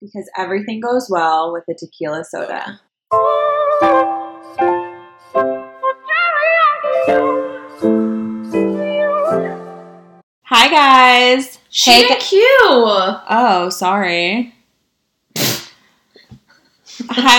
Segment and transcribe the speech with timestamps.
[0.00, 2.80] because everything goes well with a tequila soda.
[10.44, 11.58] Hi guys.
[11.68, 12.42] She Hey, hey, gu- cute.
[12.42, 14.54] Oh, sorry.
[17.08, 17.38] Hi.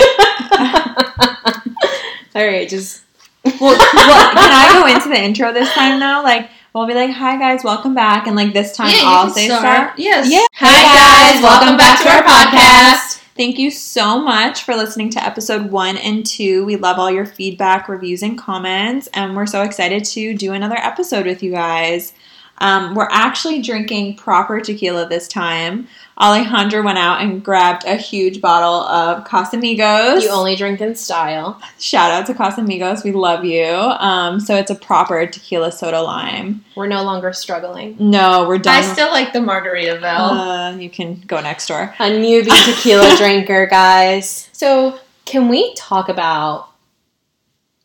[2.34, 3.02] All right, just
[3.44, 6.22] well, well, can I go into the intro this time now?
[6.22, 9.46] Like, we'll be like, "Hi guys, welcome back," and like this time yeah, I'll say
[9.46, 9.60] start.
[9.60, 9.98] start.
[9.98, 10.30] Yes.
[10.30, 10.46] Yeah.
[10.54, 13.20] Hi guys, welcome back to our podcast.
[13.36, 16.64] Thank you so much for listening to episode one and two.
[16.64, 20.76] We love all your feedback, reviews, and comments, and we're so excited to do another
[20.76, 22.12] episode with you guys.
[22.58, 25.88] Um, we're actually drinking proper tequila this time.
[26.20, 30.22] Alejandra went out and grabbed a huge bottle of Casamigos.
[30.22, 31.60] You only drink in style.
[31.78, 33.02] Shout out to Casamigos.
[33.02, 33.64] We love you.
[33.64, 36.64] Um, so it's a proper tequila soda lime.
[36.76, 37.96] We're no longer struggling.
[37.98, 38.84] No, we're done.
[38.84, 40.74] I still like the Margaritaville.
[40.74, 41.94] uh, you can go next door.
[41.98, 44.48] A newbie tequila drinker, guys.
[44.52, 46.68] So, can we talk about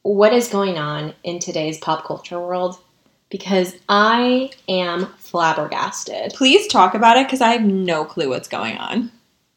[0.03, 2.77] what is going on in today's pop culture world?
[3.29, 6.33] Because I am flabbergasted.
[6.33, 9.11] Please talk about it because I have no clue what's going on.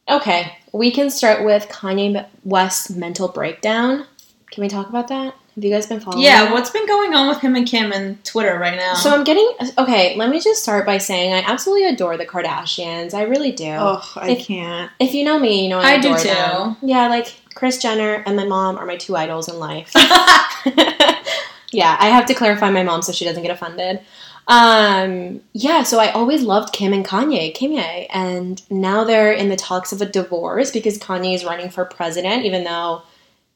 [0.09, 4.07] Okay, we can start with Kanye West's mental breakdown.
[4.51, 5.35] Can we talk about that?
[5.55, 6.25] Have you guys been following?
[6.25, 6.53] yeah, that?
[6.53, 8.95] what's been going on with him and Kim and Twitter right now?
[8.95, 10.17] So I'm getting okay.
[10.17, 13.15] Let me just start by saying I absolutely adore the Kardashians.
[13.15, 13.71] I really do.
[13.79, 14.91] Oh, I If- can't.
[14.99, 16.29] If you know me, you know I, I do adore too.
[16.29, 16.77] them.
[16.83, 19.93] Yeah, like Kris Jenner and my mom are my two idols in life.
[21.73, 24.01] yeah, I have to clarify my mom so she doesn't get offended.
[24.49, 29.57] Um, yeah, so I always loved Kim and Kanye, Kanye, and now they're in the
[29.57, 33.03] talks of a divorce because Kanye is running for president, even though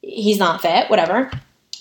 [0.01, 1.29] he's not fit, whatever.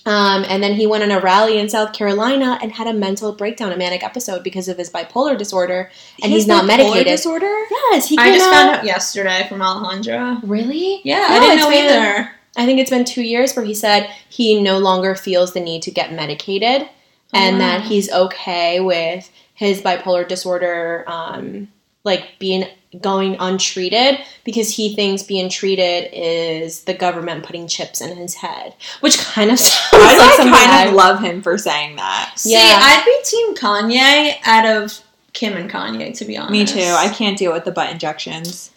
[0.07, 3.33] Um, and then he went on a rally in South Carolina and had a mental
[3.33, 5.91] breakdown, a manic episode because of his bipolar disorder,
[6.23, 7.07] and He he's not medicated.
[7.07, 7.47] Disorder?
[7.71, 10.41] Yes, he I just out- found out yesterday from Alejandra.
[10.43, 11.01] Really?
[11.05, 12.31] Yeah, No, I didn't know either.
[12.57, 15.83] I think it's been two years where he said he no longer feels the need
[15.83, 16.89] to get medicated
[17.33, 17.59] and wow.
[17.59, 21.69] that he's okay with his bipolar disorder, um,
[22.05, 22.67] like being
[23.01, 28.73] going untreated because he thinks being treated is the government putting chips in his head,
[29.01, 31.97] which kind of sounds I like like something kind I- of love him for saying
[31.97, 32.35] that.
[32.37, 32.61] See, Yeah.
[32.81, 35.01] I'd be team Kanye out of
[35.33, 36.53] Kim and Kanye, to be honest.
[36.53, 36.95] Me too.
[36.97, 38.71] I can't deal with the butt injections.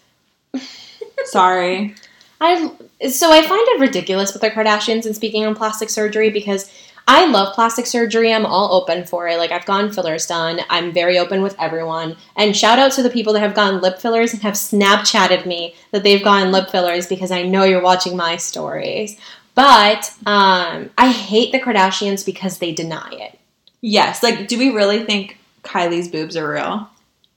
[1.26, 1.94] Sorry.
[2.40, 2.70] I
[3.08, 6.70] so I find it ridiculous with the Kardashians and speaking on plastic surgery because
[7.06, 8.32] I love plastic surgery.
[8.32, 9.38] I'm all open for it.
[9.38, 10.60] Like I've gotten fillers done.
[10.68, 12.16] I'm very open with everyone.
[12.36, 15.74] And shout out to the people that have gotten lip fillers and have Snapchatted me
[15.90, 19.18] that they've gotten lip fillers because I know you're watching my stories.
[19.54, 23.38] But um, I hate the Kardashians because they deny it.
[23.80, 24.22] Yes.
[24.22, 26.88] Like, do we really think Kylie's boobs are real?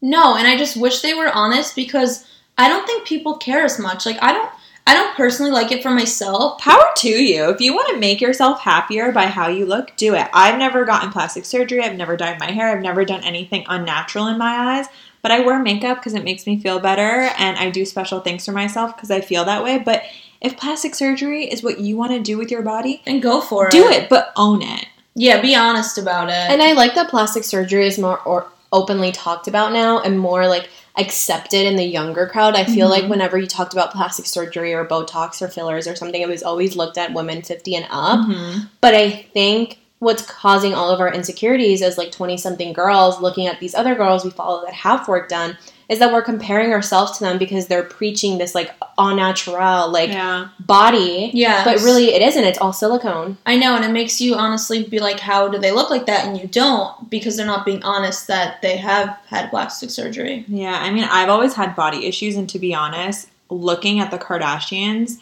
[0.01, 2.25] No, and I just wish they were honest because
[2.57, 4.06] I don't think people care as much.
[4.06, 4.51] Like I don't
[4.88, 6.59] I don't personally like it for myself.
[6.59, 7.50] Power to you.
[7.50, 10.28] If you want to make yourself happier by how you look, do it.
[10.34, 11.81] I've never gotten plastic surgery.
[11.81, 12.69] I've never dyed my hair.
[12.75, 14.88] I've never done anything unnatural in my eyes.
[15.22, 18.44] But I wear makeup because it makes me feel better, and I do special things
[18.44, 19.78] for myself because I feel that way.
[19.78, 20.02] But
[20.42, 23.68] if plastic surgery is what you want to do with your body, And go for
[23.68, 23.72] it.
[23.72, 24.88] do it, but own it.
[25.13, 26.34] Yeah, be honest about it.
[26.34, 30.48] And I like that plastic surgery is more or openly talked about now and more
[30.48, 32.56] like accepted in the younger crowd.
[32.56, 32.91] I feel Mhm.
[32.91, 36.44] like whenever you talked about plastic surgery or Botox or fillers or something, it was
[36.44, 38.19] always looked at women 50 and up.
[38.19, 38.68] Mhm.
[38.81, 43.47] But I think what's causing all of our insecurities as like 20 something girls looking
[43.47, 45.57] at these other girls we follow that have work done
[45.91, 50.09] is that we're comparing ourselves to them because they're preaching this like au natural like
[50.09, 50.47] Yeah.
[50.62, 51.31] body.
[51.34, 52.44] yeah, But really it isn't.
[52.46, 53.38] It's all silicone.
[53.46, 56.25] I know, and it makes you honestly be like, how do they look like that?
[56.25, 60.46] And you don't because they're not being honest that they have had plastic surgery.
[60.47, 64.18] Yeah, I mean, I've always had body issues, and to be honest, looking at the
[64.18, 65.18] Kardashians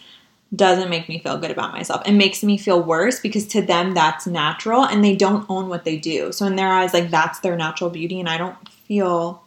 [0.56, 2.02] doesn't make me feel good about myself.
[2.08, 5.84] It makes me feel worse because to them that's natural and they don't own what
[5.84, 6.31] they do.
[6.31, 8.56] So in their eyes, like that's their natural beauty, and I don't
[8.88, 9.44] feel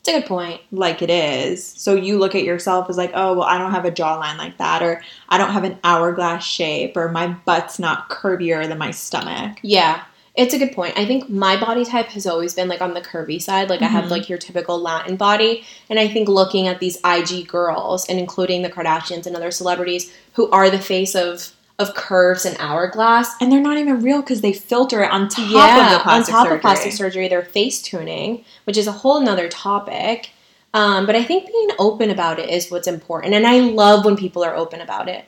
[0.00, 0.60] It's a good point.
[0.72, 1.64] like it is.
[1.64, 4.56] So you look at yourself as like, oh, well, I don't have a jawline like
[4.58, 8.92] that, or I don't have an hourglass shape, or my butt's not curvier than my
[8.92, 9.58] stomach.
[9.60, 10.02] Yeah,
[10.34, 10.96] it's a good point.
[10.96, 13.68] I think my body type has always been like on the curvy side.
[13.68, 14.10] Like I have Mhm.
[14.10, 15.64] like your typical Latin body.
[15.90, 20.10] And I think looking at these IG girls and including the Kardashians and other celebrities
[20.34, 21.50] who are the face of
[21.80, 23.34] of curves and hourglass.
[23.40, 26.22] And they're not even real because they filter it on top of the yeah, on
[26.22, 26.54] top surgery.
[26.56, 30.30] of plastic surgery, they're face tuning, which is a whole nother topic.
[30.74, 34.16] Um, but I think being open about it is what's important, and I love when
[34.16, 35.24] people are open about it.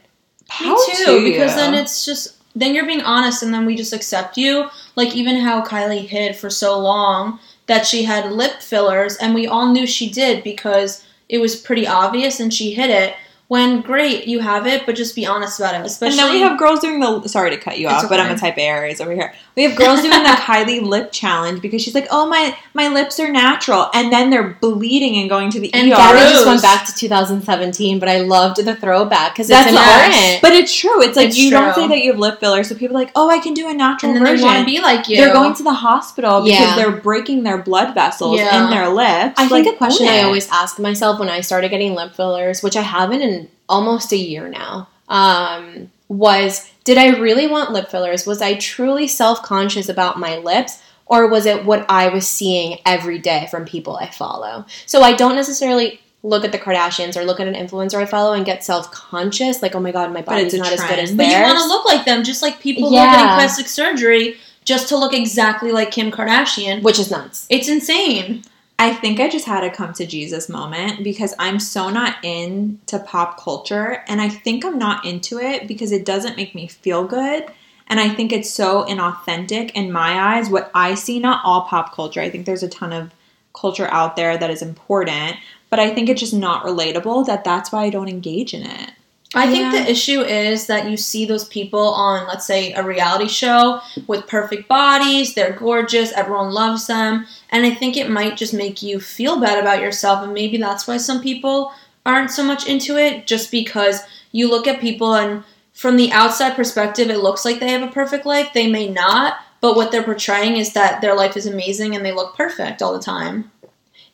[0.48, 1.56] Power Me too, to because you.
[1.56, 4.68] then it's just then you're being honest, and then we just accept you.
[4.94, 9.48] Like even how Kylie hid for so long that she had lip fillers, and we
[9.48, 13.16] all knew she did because it was pretty obvious and she hid it.
[13.48, 15.84] When great, you have it, but just be honest about it.
[15.84, 17.28] Especially and then we have girls doing the.
[17.28, 18.34] Sorry to cut you off, but I'm okay.
[18.34, 19.34] a type A Aries over here.
[19.56, 23.20] We have girls doing the Kylie lip challenge because she's like, "Oh my, my lips
[23.20, 25.96] are natural," and then they're bleeding and going to the And ER.
[25.96, 30.40] Gabby just went back to 2017, but I loved the throwback because it's That's important.
[30.40, 31.02] But it's true.
[31.02, 33.12] It's like It's you don't say that you have lip filler, so people are like,
[33.14, 35.18] "Oh, I can do a natural and then they version." want to be like you.
[35.18, 36.76] They're going to the hospital because Yeah.
[36.76, 38.64] they're breaking their blood vessels Yeah.
[38.64, 39.34] in their lips.
[39.38, 42.76] I think a question I always ask myself when I started getting lip fillers, which
[42.76, 43.41] I haven't in
[43.72, 48.26] almost a year now, um, was did I really want lip fillers?
[48.26, 50.82] Was I truly self conscious about my lips?
[51.06, 54.64] Or was it what I was seeing every day from people I follow?
[54.86, 58.32] So I don't necessarily look at the Kardashians or look at an influencer I follow
[58.32, 61.32] and get self conscious, like, oh my god, my body's not as good as theirs.
[61.32, 64.36] But you want to look like them, just like people who are getting plastic surgery
[64.64, 66.82] just to look exactly like Kim Kardashian.
[66.82, 67.46] which is nuts.
[67.50, 68.44] It's insane.
[68.78, 72.98] I think I just had a come to Jesus moment because I'm so not into
[72.98, 77.04] pop culture and I think I'm not into it because it doesn't make me feel
[77.04, 77.46] good.
[77.86, 80.48] And I think it's so inauthentic in my eyes.
[80.48, 82.20] What I see, not all pop culture.
[82.20, 83.12] I think there's a ton of
[83.54, 85.36] culture out there that is important,
[85.70, 88.90] but I think it's just not relatable that that's why I don't engage in it.
[89.34, 93.28] I think the issue is that you see those people on, let's say, a reality
[93.28, 98.54] show with perfect bodies, they're gorgeous, everyone loves them, and I think it might just
[98.54, 101.72] make you feel bad about yourself, and maybe that's why some people
[102.04, 104.00] aren't so much into it, just because
[104.32, 107.92] you look at people and from the outside perspective, it looks like they have a
[107.92, 108.50] perfect life.
[108.52, 112.12] They may not, but what they're portraying is that their life is amazing and they
[112.12, 113.50] look perfect all the time.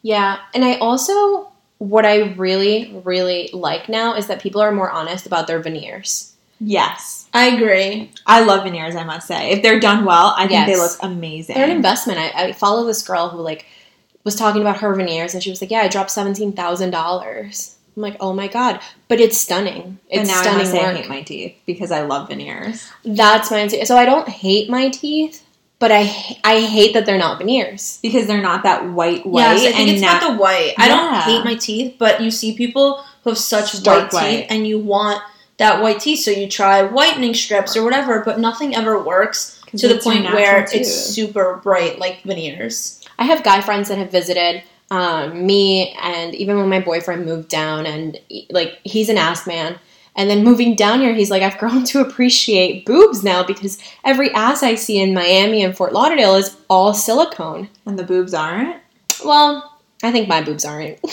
[0.02, 4.90] Yeah, and I also what I really really like now is that people are more
[4.90, 6.34] honest about their veneers.
[6.60, 7.17] Yes.
[7.32, 8.10] I agree.
[8.26, 9.50] I love veneers, I must say.
[9.50, 11.54] If they're done well, I think they look amazing.
[11.54, 12.18] They're an investment.
[12.18, 13.66] I, I follow this girl who like
[14.24, 17.76] was talking about her veneers, and she was like, "Yeah, I dropped seventeen thousand dollars."
[17.96, 19.98] I'm like, "Oh my god!" But it's stunning.
[20.08, 22.88] It's now I stunning must say I hate my teeth because I love veneers.
[23.04, 23.84] That's my answer.
[23.84, 25.44] So I don't hate my teeth,
[25.78, 26.00] but I
[26.44, 27.98] I hate that they're not veneers.
[28.02, 30.74] because they're not that white white Yes, I think and it's not the white.
[30.78, 34.40] I don't hate my teeth, but you see people who have such Stark white teeth,
[34.40, 34.46] white.
[34.50, 35.22] and you want
[35.58, 39.88] that white teeth, so you try whitening strips or whatever, but nothing ever works to
[39.88, 40.74] the point where tooth.
[40.74, 43.04] it's super bright like veneers.
[43.18, 47.48] I have guy friends that have visited um, me, and even when my boyfriend moved
[47.48, 48.18] down, and
[48.50, 49.78] like he's an ass man.
[50.16, 54.32] And then moving down here, he's like, I've grown to appreciate boobs now because every
[54.32, 57.68] ass I see in Miami and Fort Lauderdale is all silicone.
[57.86, 58.82] and the boobs aren't.
[59.24, 60.98] Well, I think my boobs aren't.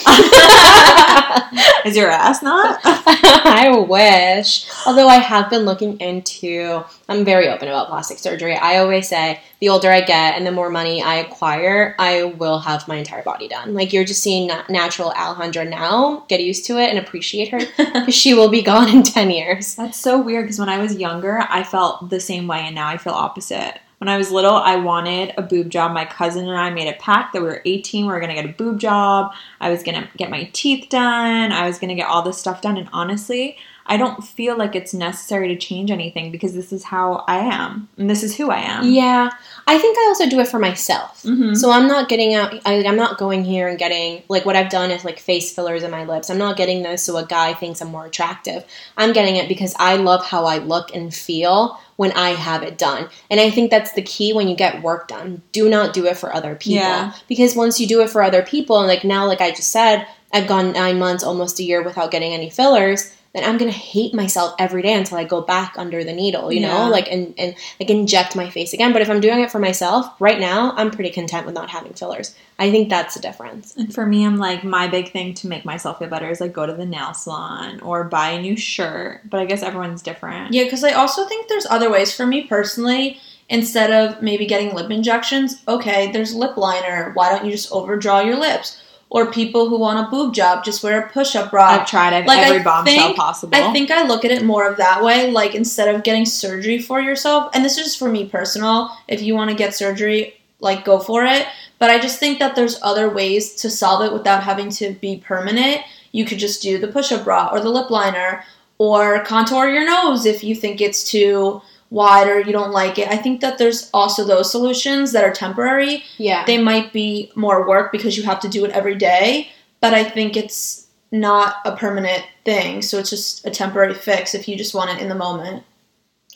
[1.84, 2.80] Is your ass not?
[2.84, 4.68] I wish.
[4.86, 8.54] Although I have been looking into, I'm very open about plastic surgery.
[8.54, 12.58] I always say the older I get and the more money I acquire, I will
[12.60, 13.74] have my entire body done.
[13.74, 16.24] Like you're just seeing natural Alejandra now.
[16.28, 19.74] Get used to it and appreciate her because she will be gone in 10 years.
[19.74, 22.88] That's so weird because when I was younger, I felt the same way, and now
[22.88, 23.80] I feel opposite.
[23.98, 25.92] When I was little, I wanted a boob job.
[25.92, 28.44] My cousin and I made a pact that we were 18, we were gonna get
[28.44, 29.32] a boob job.
[29.60, 31.52] I was gonna get my teeth done.
[31.52, 32.76] I was gonna get all this stuff done.
[32.76, 33.56] And honestly,
[33.88, 37.88] I don't feel like it's necessary to change anything because this is how I am,
[37.96, 38.84] and this is who I am.
[38.84, 39.30] Yeah.
[39.68, 41.22] I think I also do it for myself.
[41.22, 42.54] hmm So I'm not getting out.
[42.66, 45.82] I, I'm not going here and getting like what I've done is like face fillers
[45.82, 46.30] in my lips.
[46.30, 48.64] I'm not getting those so a guy thinks I'm more attractive.
[48.96, 52.78] I'm getting it because I love how I look and feel when I have it
[52.78, 53.08] done.
[53.30, 55.42] And I think that's the key when you get work done.
[55.52, 57.12] Do not do it for other people Yeah.
[57.28, 60.06] because once you do it for other people, and like now, like I just said,
[60.32, 63.12] I've gone nine months, almost a year without getting any fillers.
[63.36, 66.60] Then I'm gonna hate myself every day until I go back under the needle, you
[66.62, 66.84] Yeah.
[66.86, 68.94] know, like and and like inject my face again.
[68.94, 71.92] But if I'm doing it for myself, right now, I'm pretty content with not having
[71.92, 72.34] fillers.
[72.58, 73.76] I think that's the difference.
[73.76, 76.54] And for me, I'm like, my big thing to make myself feel better is like
[76.54, 79.20] go to the nail salon or buy a new shirt.
[79.28, 80.54] But I guess everyone's different.
[80.54, 82.16] Yeah, because I also think there's other ways.
[82.16, 87.10] For me personally, instead of maybe getting lip injections, okay, there's lip liner.
[87.12, 88.80] Why don't you just overdraw your lips?
[89.08, 91.66] Or people who want a boob job, just wear a push-up bra.
[91.68, 93.54] I've tried I've Like, I every bombshell think- possible.
[93.56, 95.30] I think I look at it more of that way.
[95.30, 98.90] Like instead of getting surgery for yourself, and this is for me personal.
[99.06, 101.46] If you want to get surgery, like go for it.
[101.78, 105.18] But I just think that there's other ways to solve it without having to be
[105.24, 105.82] permanent.
[106.12, 108.42] You could just do the push-up bra or the lip liner,
[108.78, 113.08] or contour your nose if you think it's too wide or you don't like it.
[113.08, 116.44] I think that there's also those solutions that are temporary Yeah.
[116.44, 119.48] they might be more work because you have to do it every day,
[119.80, 122.82] but I think it's not a permanent thing.
[122.82, 125.62] So it's just a temporary fix if you just want it in the moment.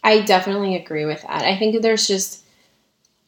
[0.04, 1.44] I definitely agree with that.
[1.44, 2.44] I think there's just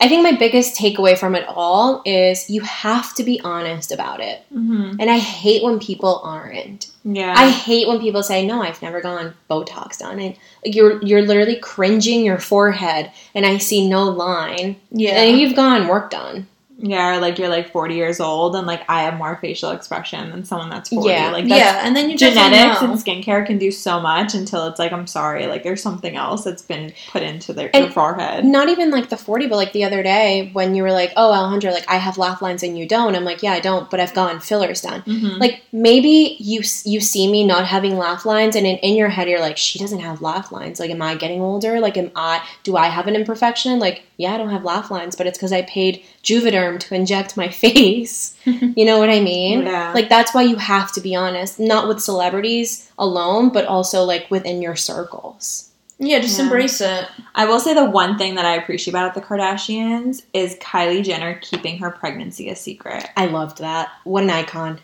[0.00, 4.20] I think my biggest takeaway from it all is you have to be honest about
[4.20, 4.42] it.
[4.52, 4.96] Mm-hmm.
[4.98, 6.91] And I hate when people aren't.
[7.04, 7.34] Yeah.
[7.36, 11.22] I hate when people say, "No, I've never gone Botox done." And like you're you're
[11.22, 14.76] literally cringing your forehead, and I see no line.
[14.90, 15.20] Yeah.
[15.22, 16.46] And you've gone work done.
[16.82, 20.30] Yeah, or like you're like 40 years old and like I have more facial expression
[20.30, 21.08] than someone that's 40.
[21.08, 21.30] Yeah.
[21.30, 22.90] Like that's yeah, and then you genetics know.
[22.90, 26.42] and skincare can do so much until it's like I'm sorry, like there's something else
[26.42, 28.44] that's been put into their, forehead.
[28.44, 31.30] Not even like the forty, but like the other day when you were like, "Oh,
[31.32, 34.00] Alejandra, like I have laugh lines and you don't." I'm like, "Yeah, I don't, but
[34.00, 35.38] I've gotten fillers done." Mhm.
[35.38, 39.28] Like maybe you you see me not having laugh lines, and in, in your head
[39.28, 41.78] you're like, "She doesn't have laugh lines." Like, am I getting older?
[41.78, 42.42] Like, am I?
[42.64, 43.78] Do I have an imperfection?
[43.78, 47.36] Like, yeah, I don't have laugh lines, but it's because I paid Juvederm to inject
[47.36, 48.36] my face.
[48.44, 49.62] you know what I mean?
[49.62, 49.92] Yeah.
[49.92, 54.30] Like that's why you have to be honest, not with celebrities alone, but also like
[54.30, 55.70] within your circles.
[55.98, 56.44] yeah, just Yeah.
[56.44, 57.06] embrace it.
[57.34, 61.34] I will say the one thing that I appreciate about the Kardashians is Kylie Jenner
[61.40, 63.06] keeping her pregnancy a secret.
[63.16, 63.90] I loved that.
[64.04, 64.80] What an icon.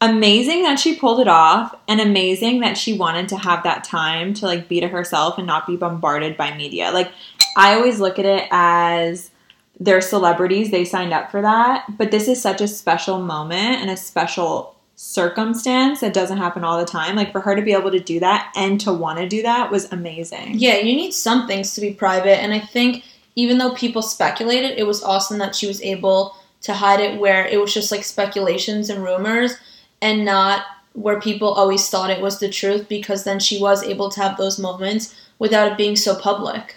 [0.00, 4.34] Amazing that she pulled it off and amazing that she wanted to have that time
[4.34, 6.90] to like be to herself and not be bombarded by media.
[6.92, 7.10] Like
[7.56, 9.30] I always look at it as
[9.78, 13.90] they're celebrities, they signed up for that, but this is such a special moment and
[13.90, 17.14] a special circumstance that doesn't happen all the time.
[17.16, 19.70] Like for her to be able to do that and to want to do that
[19.70, 20.54] was amazing.
[20.54, 23.04] Yeah, you need some things to be private, and I think
[23.34, 27.46] even though people speculated, it was awesome that she was able to hide it where
[27.46, 29.56] it was just like speculations and rumors,
[30.00, 30.62] and not
[30.94, 32.88] where people always thought it was the truth.
[32.88, 36.76] Because then she was able to have those moments without it being so public.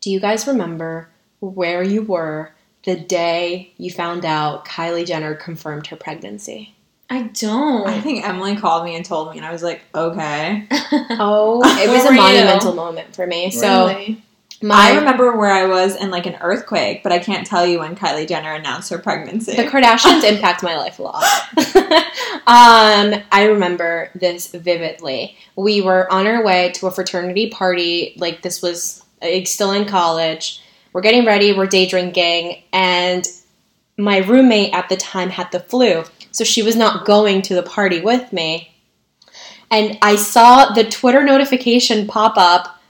[0.00, 1.08] Do you guys remember
[1.50, 2.52] where you were
[2.84, 6.74] the day you found out Kylie Jenner confirmed her pregnancy?
[7.10, 7.86] I don't.
[7.86, 10.66] I think Emily called me and told me and I was like, "Okay."
[11.16, 12.20] Oh, it was a were you?
[12.20, 13.50] monumental moment for me.
[13.50, 14.16] So
[14.64, 17.80] my I remember where I was in like an earthquake, but I can't tell you
[17.80, 19.54] when Kylie Jenner announced her pregnancy.
[19.54, 21.22] the Kardashians impact my life a lot.
[22.46, 25.36] um, I remember this vividly.
[25.56, 28.14] We were on our way to a fraternity party.
[28.16, 30.62] Like this was like, still in college.
[30.94, 31.52] We're getting ready.
[31.52, 33.26] We're day drinking, and
[33.98, 37.64] my roommate at the time had the flu, so she was not going to the
[37.64, 38.72] party with me.
[39.72, 42.80] And I saw the Twitter notification pop up.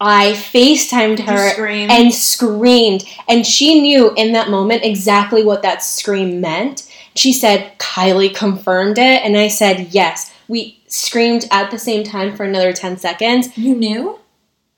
[0.00, 1.90] I FaceTimed her screamed.
[1.90, 3.04] and screamed.
[3.28, 6.88] And she knew in that moment exactly what that scream meant.
[7.16, 9.24] She said, Kylie confirmed it.
[9.24, 10.32] And I said, yes.
[10.46, 13.58] We screamed at the same time for another 10 seconds.
[13.58, 14.20] you knew?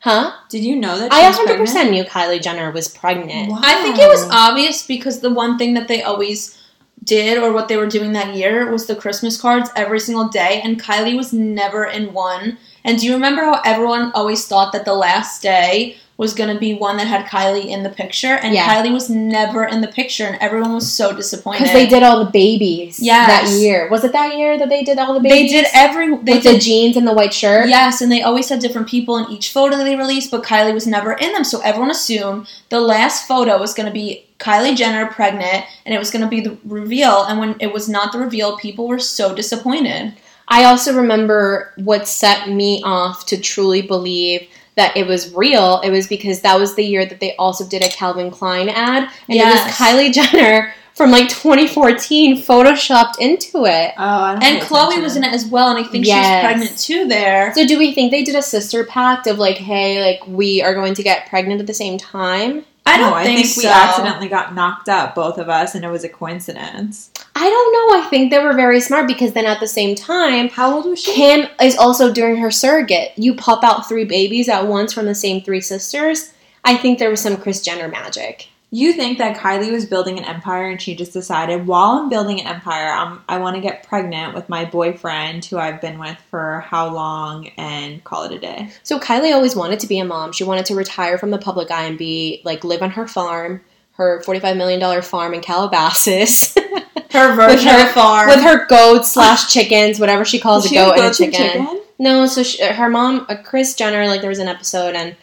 [0.03, 0.33] Huh?
[0.49, 1.13] Did you know that?
[1.13, 1.91] I was 100% pregnant?
[1.93, 3.51] knew Kylie Jenner was pregnant.
[3.51, 3.61] Wow.
[3.63, 6.59] I think it was obvious because the one thing that they always
[7.05, 10.61] did or what they were doing that year was the Christmas cards every single day,
[10.65, 12.59] and Kylie was never in one.
[12.85, 16.59] And do you remember how everyone always thought that the last day was going to
[16.59, 18.67] be one that had Kylie in the picture, and Yeah.
[18.69, 22.25] Kylie was never in the picture, and everyone was so disappointed Because they did all
[22.25, 23.27] the babies Yes.
[23.29, 23.89] that year.
[23.91, 25.51] Was it that year that they did all the babies?
[25.51, 26.07] They did every.
[26.17, 27.69] They With did the jeans and the white shirt?
[27.69, 30.73] Yes, and they always had different people in each photo that they released, but Kylie
[30.73, 31.45] was never in them.
[31.45, 35.99] So everyone assumed the last photo was going to be Kylie Jenner pregnant, and it
[35.99, 37.25] was going to be the reveal.
[37.25, 40.15] And when it was not the reveal, people were so disappointed.
[40.49, 45.81] I also remember what set me off to truly believe that it was real.
[45.83, 49.05] It was because that was the year that they also did a Calvin Klein ad,
[49.05, 49.61] and Yes.
[49.61, 53.93] it was Kylie Jenner from like 2014 photoshopped into it.
[53.97, 56.25] Oh, I don't And Khloé was in it as well, and I think Yes.
[56.27, 57.53] she's pregnant too there.
[57.55, 60.75] So do we think they did a sister pact of like, hey, like we are
[60.75, 62.65] going to get pregnant at the same time?
[62.85, 63.61] I don't no, I think, think so.
[63.63, 67.12] we accidentally got knocked up, both of us, and it was a coincidence.
[67.43, 68.01] I don't know.
[68.01, 71.03] I think they were very smart because then at the same time, How old was
[71.03, 71.13] she?
[71.13, 73.11] Kim is also doing her surrogate.
[73.17, 76.33] You pop out three babies at once from the same three sisters.
[76.65, 78.47] I think there was some Kris Jenner magic.
[78.71, 82.41] You think that Kylie was building an empire and she just decided, while I'm building
[82.41, 86.19] an empire, I'm, I want to get pregnant with my boyfriend who I've been with
[86.31, 88.71] for how long and call it a day?
[88.85, 90.31] So Kylie always wanted to be a mom.
[90.31, 93.63] She wanted to retire from the public eye and be like live on her farm,
[93.95, 96.57] her forty-five million dollar farm in Calabasas,
[97.13, 98.29] Her version her- of farm.
[98.29, 101.33] with her goats slash chickens, whatever she calls Was a goat and a goat and
[101.35, 101.81] chicken.
[101.99, 105.15] No, so she, her mom, uh, Kris Jenner, like there was an episode and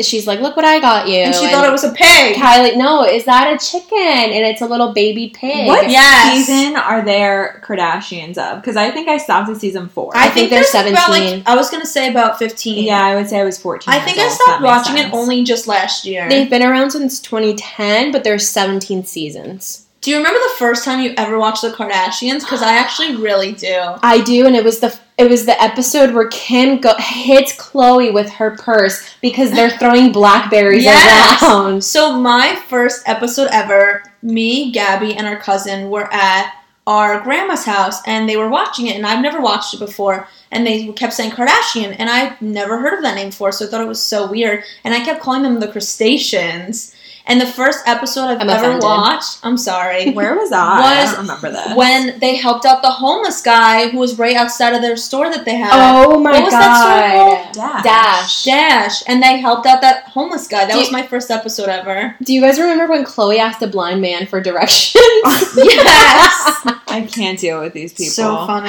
[0.00, 2.36] she's like, "Look what I got you," and she thought it was a pig.
[2.36, 3.98] Kylie, no, is that a chicken?
[3.98, 5.66] And it's a little baby pig.
[5.66, 6.46] What Yes.
[6.46, 8.62] season are there Kardashians of?
[8.62, 10.12] Because I think I stopped at season four.
[10.14, 11.38] I think they're there's about, 17.
[11.40, 12.84] like, I was gonna say about fifteen.
[12.84, 13.92] yeah, I would say I was 14.
[13.92, 16.26] I years think I stopped that makes watching it only just last year.
[16.30, 19.86] They've been around since 2010, but there's 17 seasons.
[20.02, 22.40] Do you remember the first time you ever watched the Kardashians?
[22.40, 23.72] Because I actually really do.
[24.02, 28.12] I do, and it was the It was the episode where Kim go- hits Khloé
[28.12, 31.40] with her purse because they're throwing blackberries Yes.
[31.42, 31.84] around.
[31.84, 36.52] So my first episode ever, me, Gabby, and our cousin were at
[36.88, 40.66] our grandma's house and they were watching it and I've never watched it before and
[40.66, 43.80] they kept saying Kardashian and I've never heard of that name before so I thought
[43.82, 46.92] it was so weird and I kept calling them the crustaceans
[47.26, 48.82] and the first episode I've I'm ever offended.
[48.82, 50.58] watched I'm sorry Where was I?
[50.60, 51.76] I Was don't remember this.
[51.76, 55.44] when they helped out the homeless guy who was right outside of their store that
[55.44, 57.52] they had Oh my What was that god.
[57.54, 57.82] store Dash.
[57.84, 58.44] Dash.
[58.44, 61.68] Dash and they helped out that homeless guy that Do was you- my first episode
[61.68, 65.02] ever Do you guys remember when Khloé asked a blind man for directions?
[65.56, 68.10] yes I can't deal with these people.
[68.12, 68.68] so funny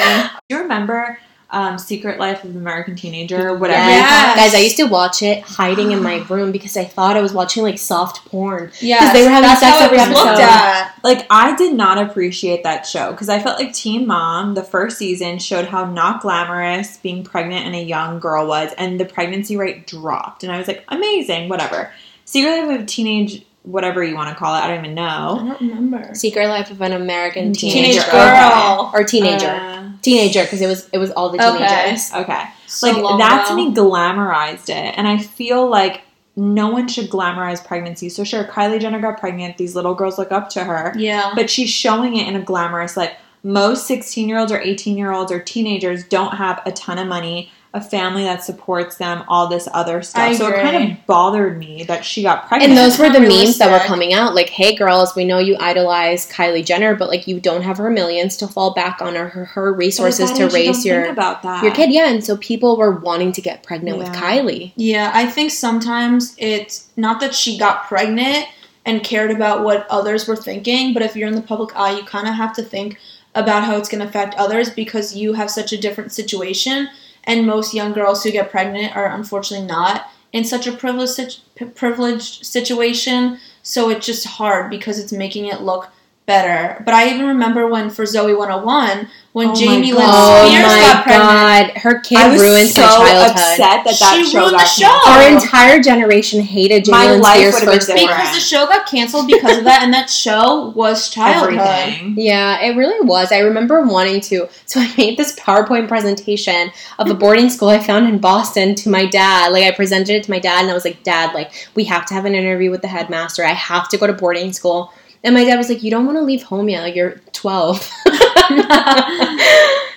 [0.50, 1.18] Do you remember
[1.54, 3.56] um, Secret Life of American Teenager?
[3.58, 3.80] Whatever.
[3.80, 4.02] Yes.
[4.02, 4.38] you call it?
[4.38, 7.32] Guys, I used to watch it hiding in my room because I thought I was
[7.32, 8.72] watching like soft porn.
[8.82, 10.92] Yeah, because they were having sex every it was looked episode.
[11.04, 14.98] Like I did not appreciate that show because I felt like Teen Mom, the first
[14.98, 19.56] season, showed how not glamorous being pregnant and a young girl was, and the pregnancy
[19.56, 20.44] rate dropped.
[20.44, 21.92] And I was like, amazing, whatever.
[22.26, 25.38] Secret Life of Teenage, whatever you want to call it, I don't even know.
[25.42, 26.14] I don't remember.
[26.16, 28.02] Secret Life of an American Teenage Teenager.
[28.02, 28.92] Teenage girl.
[28.94, 29.48] Or teenager.
[29.48, 31.58] Uh, teenager, because it was it was all the Okay.
[31.66, 32.12] teenagers.
[32.14, 32.44] okay.
[32.68, 33.56] So like that's ago.
[33.56, 36.02] me glamorized it and i feel like
[36.36, 40.32] no one should glamorize pregnancy so sure kylie jenner got pregnant these little girls look
[40.32, 41.32] up to her Yeah.
[41.36, 45.12] but she's showing it in a glamorous like most 16 year olds or 18 year
[45.12, 49.48] olds or teenagers don't have a ton of money a family that supports them all
[49.48, 52.78] this other stuff I so it kind of bothered me that she got pregnant And
[52.78, 54.36] those were the memes that were coming out.
[54.36, 57.90] Like, hey girls, we know you idolize Kylie Jenner, but like you don't have her
[57.90, 61.74] millions to fall back on or her, her resources to raise your about that your
[61.74, 61.92] kid.
[61.92, 64.74] Yeah, and so people were wanting to get pregnant with Kylie.
[64.76, 68.46] Yeah, I think sometimes it's not that she got pregnant
[68.86, 72.04] and cared about what others were thinking, but if you're in the public eye, you
[72.04, 73.00] kind of have to think
[73.34, 76.88] about how it's going to affect others because you have such a different situation.
[77.26, 81.42] And most young girls who get pregnant are unfortunately not in such a privileged,
[81.76, 83.40] privileged situation.
[83.62, 85.90] So it's just hard because it's making it look
[86.26, 86.82] better.
[86.86, 90.46] But I even remember when for Zoey 101, when Oh my Jamie Lynn God.
[90.46, 91.74] Oh Spears my got pregnant.
[91.74, 93.32] god, her kid i was ruined so my childhood.
[93.32, 95.00] upset that that She show ruined got the show.
[95.10, 98.08] Our entire generation hated My Jamie Lynn life Spears' would've been first different.
[98.10, 98.30] boyfriend.
[98.30, 101.60] Because the show got canceled because of that, and that show was childhood.
[101.60, 103.32] everything Yeah, it really was.
[103.32, 104.48] I remember wanting to.
[104.66, 108.90] So I made this PowerPoint presentation of a boarding school I found in Boston to
[108.90, 109.52] my dad.
[109.52, 112.06] Like I presented it to my dad and I was like, "Dad, like we have
[112.08, 113.44] to have an interview with the headmaster.
[113.44, 116.18] I have to go to boarding school." And my dad was like, "You don't want
[116.18, 116.96] to leave home yet.
[116.96, 117.90] You're 12."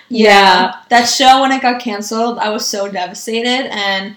[0.09, 0.77] Yeah.
[0.89, 4.17] That show, when it got canceled, I was so devastated, and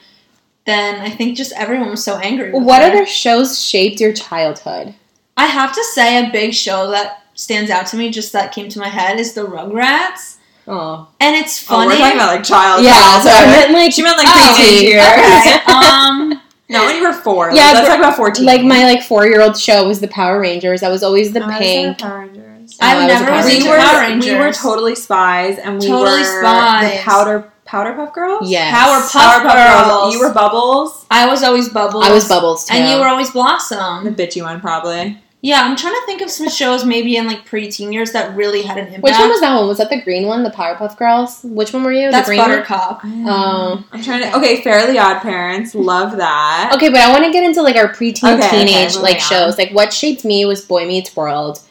[0.66, 2.52] then I think just everyone was so angry.
[2.52, 2.90] With What her.
[2.90, 4.94] other shows shaped your childhood?
[5.36, 8.70] I have to say, a big show that stands out to me, just that came
[8.70, 10.38] to my head, is the Rugrats.
[10.68, 11.08] Oh.
[11.20, 11.88] And it's oh, funny.
[11.88, 14.84] we're talking about like child Yeah, so I meant like she meant like Oh, preteen
[14.84, 15.60] years okay.
[15.74, 16.40] um,
[16.70, 19.58] no when you were four Yeah, yeah let's talk about 14 like my like 4-year-old
[19.58, 20.84] show was the Power Rangers.
[20.84, 21.98] I was always the Oh, I was pink.
[22.00, 22.78] Power Rangers.
[22.82, 24.32] Oh, I I never Power was we were Power Rangers.
[24.32, 26.92] we were totally spies, and we Totally were Spies.
[26.98, 28.50] the powder Powderpuff Girls.
[28.50, 29.12] Yes.
[29.14, 29.44] Powerpuff
[29.92, 30.14] Girls.
[30.14, 31.06] You were Bubbles.
[31.12, 32.04] I was always Bubbles.
[32.06, 32.74] I was Bubbles too.
[32.76, 33.78] And you were always Blossom.
[34.06, 34.16] The Blossom.
[34.16, 35.20] bitchy one, probably.
[35.42, 38.62] Yeah, I'm trying to think of some shows maybe in like preteen years that really
[38.62, 39.04] had an impact.
[39.04, 39.68] Which one was that one?
[39.70, 41.40] Was that the green one, the Powerpuff Girls?
[41.44, 42.12] Which one were you?
[42.12, 42.50] That's the green one?
[42.50, 43.00] Buttercup.
[43.06, 43.86] Oh.
[43.94, 44.38] I'm trying to.
[44.38, 45.74] Okay, Fairly Odd Parents.
[45.74, 46.72] Love that.
[46.76, 49.16] Okay, but I want to get into like our preteen Okay, okay, teenage moving like
[49.16, 49.22] on.
[49.22, 49.58] shows.
[49.58, 51.62] Like what shaped me was Boy Meets World.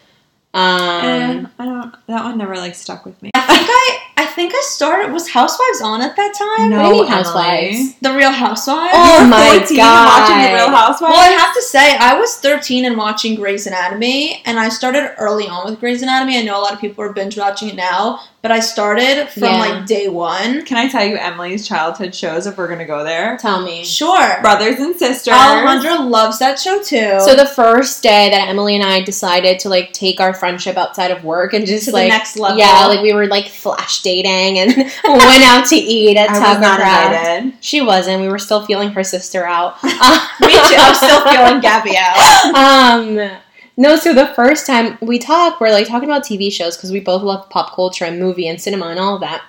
[0.55, 1.95] Um, Eh, I don't.
[2.07, 3.31] That one never like stuck with me.
[3.49, 6.71] I think I I think I started was Housewives on at that time?
[6.73, 7.09] What do you Emily.
[7.09, 7.95] Housewives?
[8.01, 8.91] The Real Housewives?
[8.95, 11.13] Oh You were my 14 and watching The Real Housewives.
[11.13, 15.15] Well, I have to say, I was 13 and watching Grey's Anatomy, and I started
[15.19, 16.37] early on with Grey's Anatomy.
[16.39, 19.45] I know a lot of people are binge watching it now, but I started from
[19.45, 19.59] Yeah.
[19.59, 20.65] like day one.
[20.65, 23.37] Can I tell you Emily's childhood shows if we're gonna go there?
[23.41, 23.85] tell me.
[23.85, 24.39] Sure.
[24.43, 25.35] Brothers and Sisters.
[25.35, 27.21] Alejandra loves that show too.
[27.21, 31.11] So the first day that Emily and I decided to like take our friendship outside
[31.13, 32.59] of work and just To the like next level.
[32.59, 36.81] yeah, like we were like flash dating and went out to eat at Tucker not
[36.81, 37.55] invited.
[37.61, 38.20] She wasn't.
[38.22, 39.83] We were still feeling her sister out.
[39.85, 40.77] Me too.
[40.79, 42.55] I'm still feeling Gabby out.
[42.55, 43.38] um
[43.77, 46.98] no so the first time we talk we're like talking about tv shows because we
[46.98, 49.44] both love pop culture and movie and cinema and all of that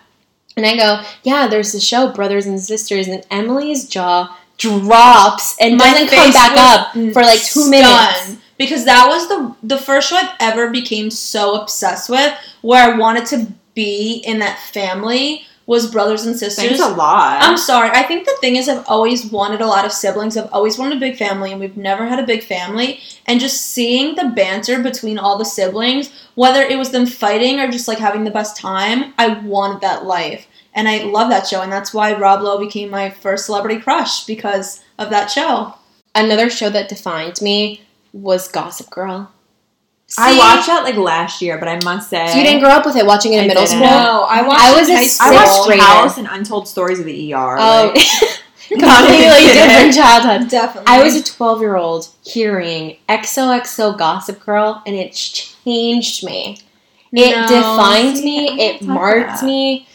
[0.56, 5.78] and i go yeah there's the show brothers and sisters and emily's jaw drops and
[5.78, 7.71] My doesn't come back up for like two stunned.
[7.71, 12.93] minutes because that was the the first show I've ever became so obsessed with, where
[12.93, 15.46] I wanted to be in that family.
[15.66, 16.66] Was brothers and sisters.
[16.66, 17.44] Thanks a lot.
[17.44, 17.92] I'm sorry.
[17.92, 20.36] I think the thing is, I've always wanted a lot of siblings.
[20.36, 23.00] I've always wanted a big family, and we've never had a big family.
[23.28, 27.70] And just seeing the banter between all the siblings, whether it was them fighting or
[27.70, 30.48] just like having the best time, I wanted that life.
[30.74, 34.26] and I love that show, and that's why Rob Lowe became my first celebrity crush
[34.26, 35.76] because of that show.
[36.16, 37.82] Another show that defined me
[38.14, 39.32] was Gossip Girl.
[40.17, 42.86] I watched that like last year, but I must say So you didn't grow up
[42.86, 43.78] with it watching it in I middle didn't.
[43.78, 43.89] school?
[43.89, 44.62] No, I watched.
[44.62, 45.84] I it was in a high sixth I watched grader.
[45.84, 47.58] House and Untold Stories of the ER.
[47.60, 48.04] Oh, like-
[48.69, 50.50] completely different childhood.
[50.50, 50.88] Definitely.
[50.93, 56.58] I was a 12 year old hearing XOXO Gossip Girl, and it changed me.
[57.12, 57.48] It No.
[57.48, 58.24] defined See,
[58.56, 58.62] me.
[58.62, 59.43] It marked about.
[59.43, 59.88] me.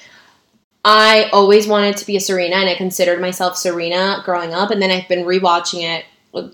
[0.85, 4.71] I always wanted to be a Serena, and I considered myself Serena growing up.
[4.71, 6.05] And then I've been rewatching it,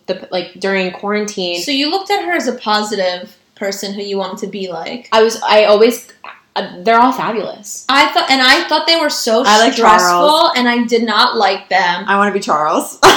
[0.07, 1.61] the, like during quarantine.
[1.63, 5.09] So you looked at her as a positive person who you want to be like.
[5.13, 5.41] I was.
[5.43, 6.09] I always.
[6.57, 7.87] Uh, they're all fabulous.
[7.89, 10.53] I thought, and I thought they were so I like stressful, Charles.
[10.57, 12.05] and I did not like them.
[12.09, 12.99] I want to be Charles.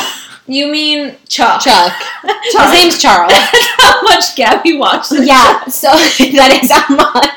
[0.46, 1.62] You mean Chuck?
[1.64, 1.94] Chuck.
[2.52, 2.68] Chuck.
[2.68, 3.32] His name's Charles.
[3.80, 5.64] How much Gabby watched yeah.
[5.72, 7.32] So that is how much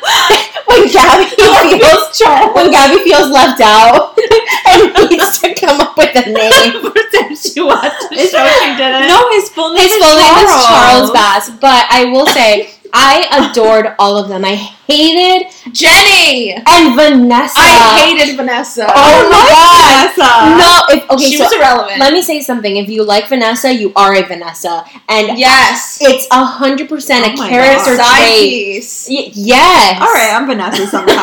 [0.67, 4.19] when Gabby feels Charles, when Gabby feels left out
[4.67, 6.83] and needs to come up with a name.
[6.83, 8.43] Pretend she watched the show.
[8.43, 9.07] She didn't.
[9.07, 12.27] no, his full name His is full name is Charles Charles Bass, but I will
[12.27, 14.45] say I adored all of them.
[14.45, 16.53] I hated Jenny.
[16.55, 17.61] and Vanessa.
[17.61, 18.87] I hated Vanessa.
[18.89, 20.17] Oh, oh my god!
[20.17, 20.31] Vanessa.
[20.57, 22.01] No, if, okay, she so was irrelevant.
[22.01, 22.77] let me say something.
[22.79, 25.99] If you like Vanessa, you are a Vanessa, and yes.
[26.01, 28.17] it's a hundred percent Oh a character God.
[28.17, 28.81] Trait.
[28.81, 29.09] piece.
[29.11, 30.01] Y- yes.
[30.01, 31.13] All right, I'm Vanessa sometimes.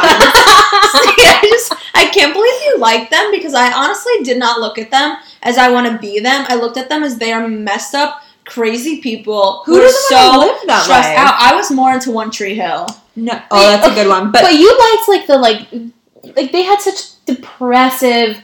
[0.93, 4.91] I just I can't believe you like them because I honestly did not look at
[4.91, 6.45] them as I want to be them.
[6.47, 10.39] I looked at them as they are messed up, crazy people Who who, are so
[10.39, 11.15] live that stressed way?
[11.15, 11.33] out.
[11.39, 12.87] I was more into One Tree Hill.
[13.15, 14.31] no, oh, that's a good one.
[14.31, 15.67] But, But, you liked like the like
[16.35, 18.41] like they had such depressive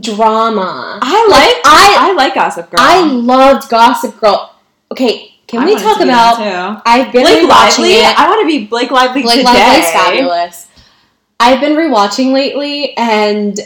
[0.00, 0.98] drama.
[1.02, 2.80] I like I I like Gossip Girl.
[2.80, 4.54] I loved Gossip Girl.
[4.92, 6.82] Okay, can I we talk about?
[6.86, 7.92] I've been Blake Lively?
[7.94, 8.18] it.
[8.18, 9.52] I want to be Blake Lively Blake today.
[9.52, 10.68] Lively's fabulous.
[11.38, 13.58] I've been rewatching lately, and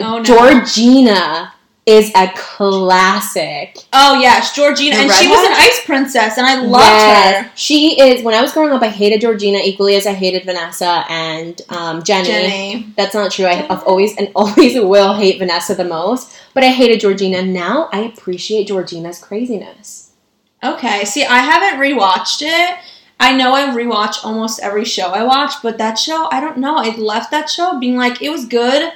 [0.00, 0.24] Oh no.
[0.24, 1.54] Georgina
[1.86, 3.78] is a classic.
[3.92, 7.44] Oh yes, Georgina, The and she was an ice princess, and I loved Yes.
[7.46, 7.52] her.
[7.54, 8.24] She is.
[8.24, 12.02] When I was growing up, I hated Georgina equally as I hated Vanessa and um,
[12.02, 12.26] Jenny.
[12.28, 12.86] Jenny.
[12.96, 13.46] That's not true.
[13.46, 17.42] I, I've always and always will hate Vanessa the most, but I hated Georgina.
[17.42, 20.10] Now I appreciate Georgina's craziness.
[20.64, 22.78] Okay, see, I haven't rewatched it.
[23.20, 26.76] I know I rewatch almost every show I watch, but that show, I don't know.
[26.76, 28.92] I left that show being like, it was good,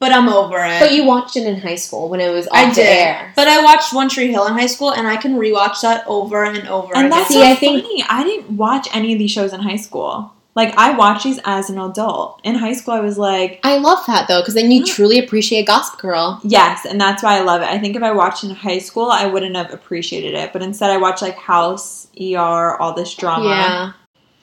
[0.00, 0.80] but I'm over it.
[0.80, 2.86] But you watched it in high school when it was off I the did.
[2.86, 3.32] air.
[3.36, 6.44] But I watched One Tree Hill in high school, and I can rewatch that over
[6.44, 7.10] and over And again.
[7.10, 8.04] that's See, so I think- funny.
[8.08, 10.32] I didn't watch any of these shows in high school.
[10.54, 12.40] Like I watched these as an adult.
[12.42, 14.92] In high school, I was like, I love that though, because then you Yeah.
[14.92, 16.40] truly appreciate Gossip Girl.
[16.42, 17.68] yes, and that's why I love it.
[17.68, 20.52] I think if I watched in high school, I wouldn't have appreciated it.
[20.52, 23.48] But instead, I watched like House, ER, all this drama.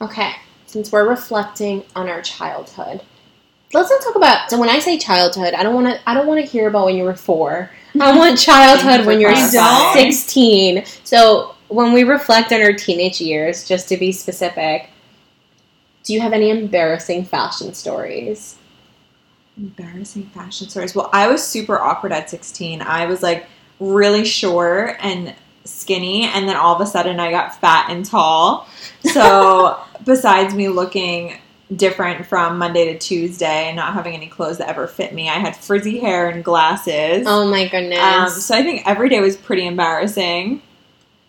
[0.00, 0.06] Yeah.
[0.06, 0.30] Okay.
[0.64, 3.02] Since we're reflecting on our childhood,
[3.72, 4.50] let's not talk about.
[4.50, 6.08] So when I say childhood, I don't want to.
[6.08, 7.70] I don't want to hear about when you were four.
[8.00, 9.34] I want childhood when you're
[9.94, 10.84] sixteen.
[11.04, 14.90] So when we reflect on our teenage years, just to be specific,
[16.04, 18.56] do you have any embarrassing fashion stories?
[19.56, 20.94] Embarrassing fashion stories.
[20.94, 22.82] Well, I was super awkward at 16.
[22.82, 23.46] I was like
[23.80, 28.68] really short and skinny, and then all of a sudden I got fat and tall.
[29.00, 31.38] So, besides me looking
[31.74, 35.38] different from Monday to Tuesday and not having any clothes that ever fit me, I
[35.38, 37.26] had frizzy hair and glasses.
[37.26, 37.98] Oh my goodness.
[37.98, 40.62] Um, so, I think every day was pretty embarrassing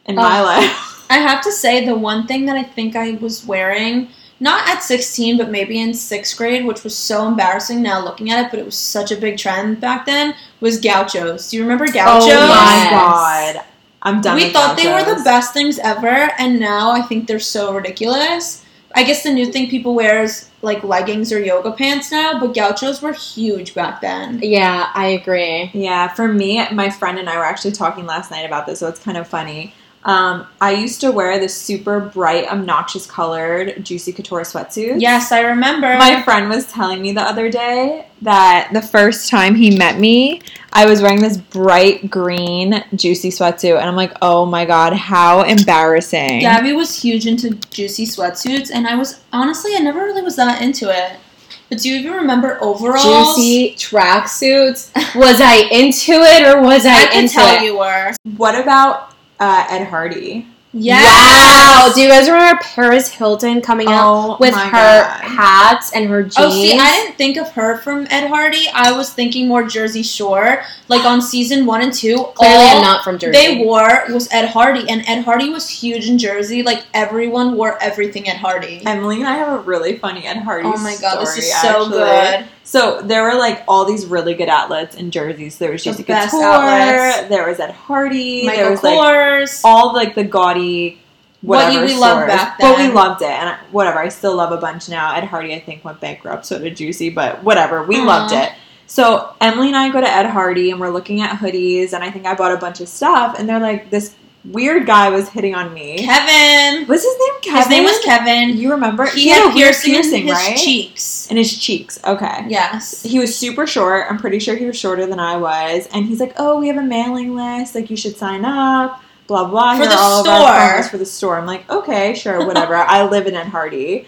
[0.05, 1.05] in my life.
[1.09, 4.83] I have to say, the one thing that I think I was wearing, not at
[4.83, 8.59] 16, but maybe in sixth grade, which was so embarrassing now looking at it, but
[8.59, 11.49] it was such a big trend back then, was gauchos.
[11.49, 12.25] Do you remember gauchos?
[12.25, 13.65] Oh my god.
[14.01, 17.39] I'm done we thought they were the best things ever, and now I think they're
[17.39, 18.63] so ridiculous.
[18.97, 22.55] I guess the new thing people wear is like leggings or yoga pants now, but
[22.55, 24.39] gauchos were huge back then.
[24.41, 25.69] yeah, I agree.
[25.71, 28.87] Yeah, for me, my friend and I were actually talking last night about this, so
[28.87, 29.75] it's kind of funny.
[30.07, 35.01] Um, I used to wear the super bright, obnoxious colored Juicy Couture sweatsuit.
[35.01, 35.97] Yes, I remember.
[35.97, 40.41] My friend was telling me the other day that the first time he met me,
[40.71, 45.41] I was wearing this bright green Juicy sweatsuit, and I'm like, oh my god, how
[45.43, 46.39] embarrassing.
[46.39, 50.61] Gabby was huge into juicy sweatsuits, and I was honestly, I never really was that
[50.61, 51.19] into it.
[51.67, 53.35] But do you even remember overalls?
[53.35, 54.89] Juicy tracksuits.
[55.15, 57.65] Was I into it or was I, I can into tell it?
[57.65, 58.13] you were.
[58.37, 60.47] What about uh, Ed Hardy?
[60.73, 61.87] Yes.
[61.87, 61.93] Wow!
[61.95, 65.21] Do you guys remember Paris Hilton coming out Oh with her God.
[65.21, 66.35] hats and her jeans?
[66.37, 68.67] Oh, see, I didn't think of her from Ed Hardy.
[68.73, 70.61] I was thinking more Jersey Shore.
[70.89, 73.31] Like on season one and two, Clearly, all I'm not from Jersey.
[73.31, 76.61] they wore was Ed Hardy, and Ed Hardy was huge in Jersey.
[76.63, 78.85] Like everyone wore everything Ed Hardy.
[78.85, 81.85] Emily and I have a really funny Ed Hardy Oh my god, this is so
[81.85, 81.89] actually.
[81.97, 82.45] good.
[82.67, 85.49] So there were like all these really good outlets in Jersey.
[85.49, 87.29] So there was The Juicy best Couture, outlets.
[87.29, 89.61] there was Ed Hardy, there Michael was like Kors.
[89.63, 90.99] all like the gaudy
[91.41, 93.99] What whatever you- we loved back But we loved it, and I, whatever.
[93.99, 95.15] I still love a bunch now.
[95.15, 96.45] Ed Hardy, I think, went bankrupt.
[96.45, 97.83] So did Juicy, but whatever.
[97.83, 98.03] We Aw.
[98.03, 98.51] loved it.
[98.85, 102.11] So Emily and I go to Ed Hardy, and we're looking at hoodies, and I
[102.11, 104.13] think I bought a bunch of stuff, and they're like, this
[104.51, 105.97] weird guy was hitting on me.
[106.05, 106.87] Kevin.
[106.87, 107.57] was his name Kevin?
[107.61, 108.57] His name was Kevin.
[108.57, 109.05] You remember?
[109.05, 110.57] He, had, had a piercing, piercing, in his right?
[110.57, 111.29] cheeks.
[111.29, 111.99] In his cheeks.
[112.05, 112.45] Okay.
[112.47, 113.03] Yes.
[113.03, 114.05] He was super short.
[114.09, 115.87] I'm pretty sure he was shorter than I was.
[115.93, 117.75] And he's like, "Oh, we have a mailing list.
[117.75, 119.73] Like, you should sign up." Blah blah.
[119.73, 120.89] For Here the all of our store.
[120.91, 121.37] for the store.
[121.37, 122.75] I'm like, okay, sure, whatever.
[122.75, 124.07] I live in Ed Hardy.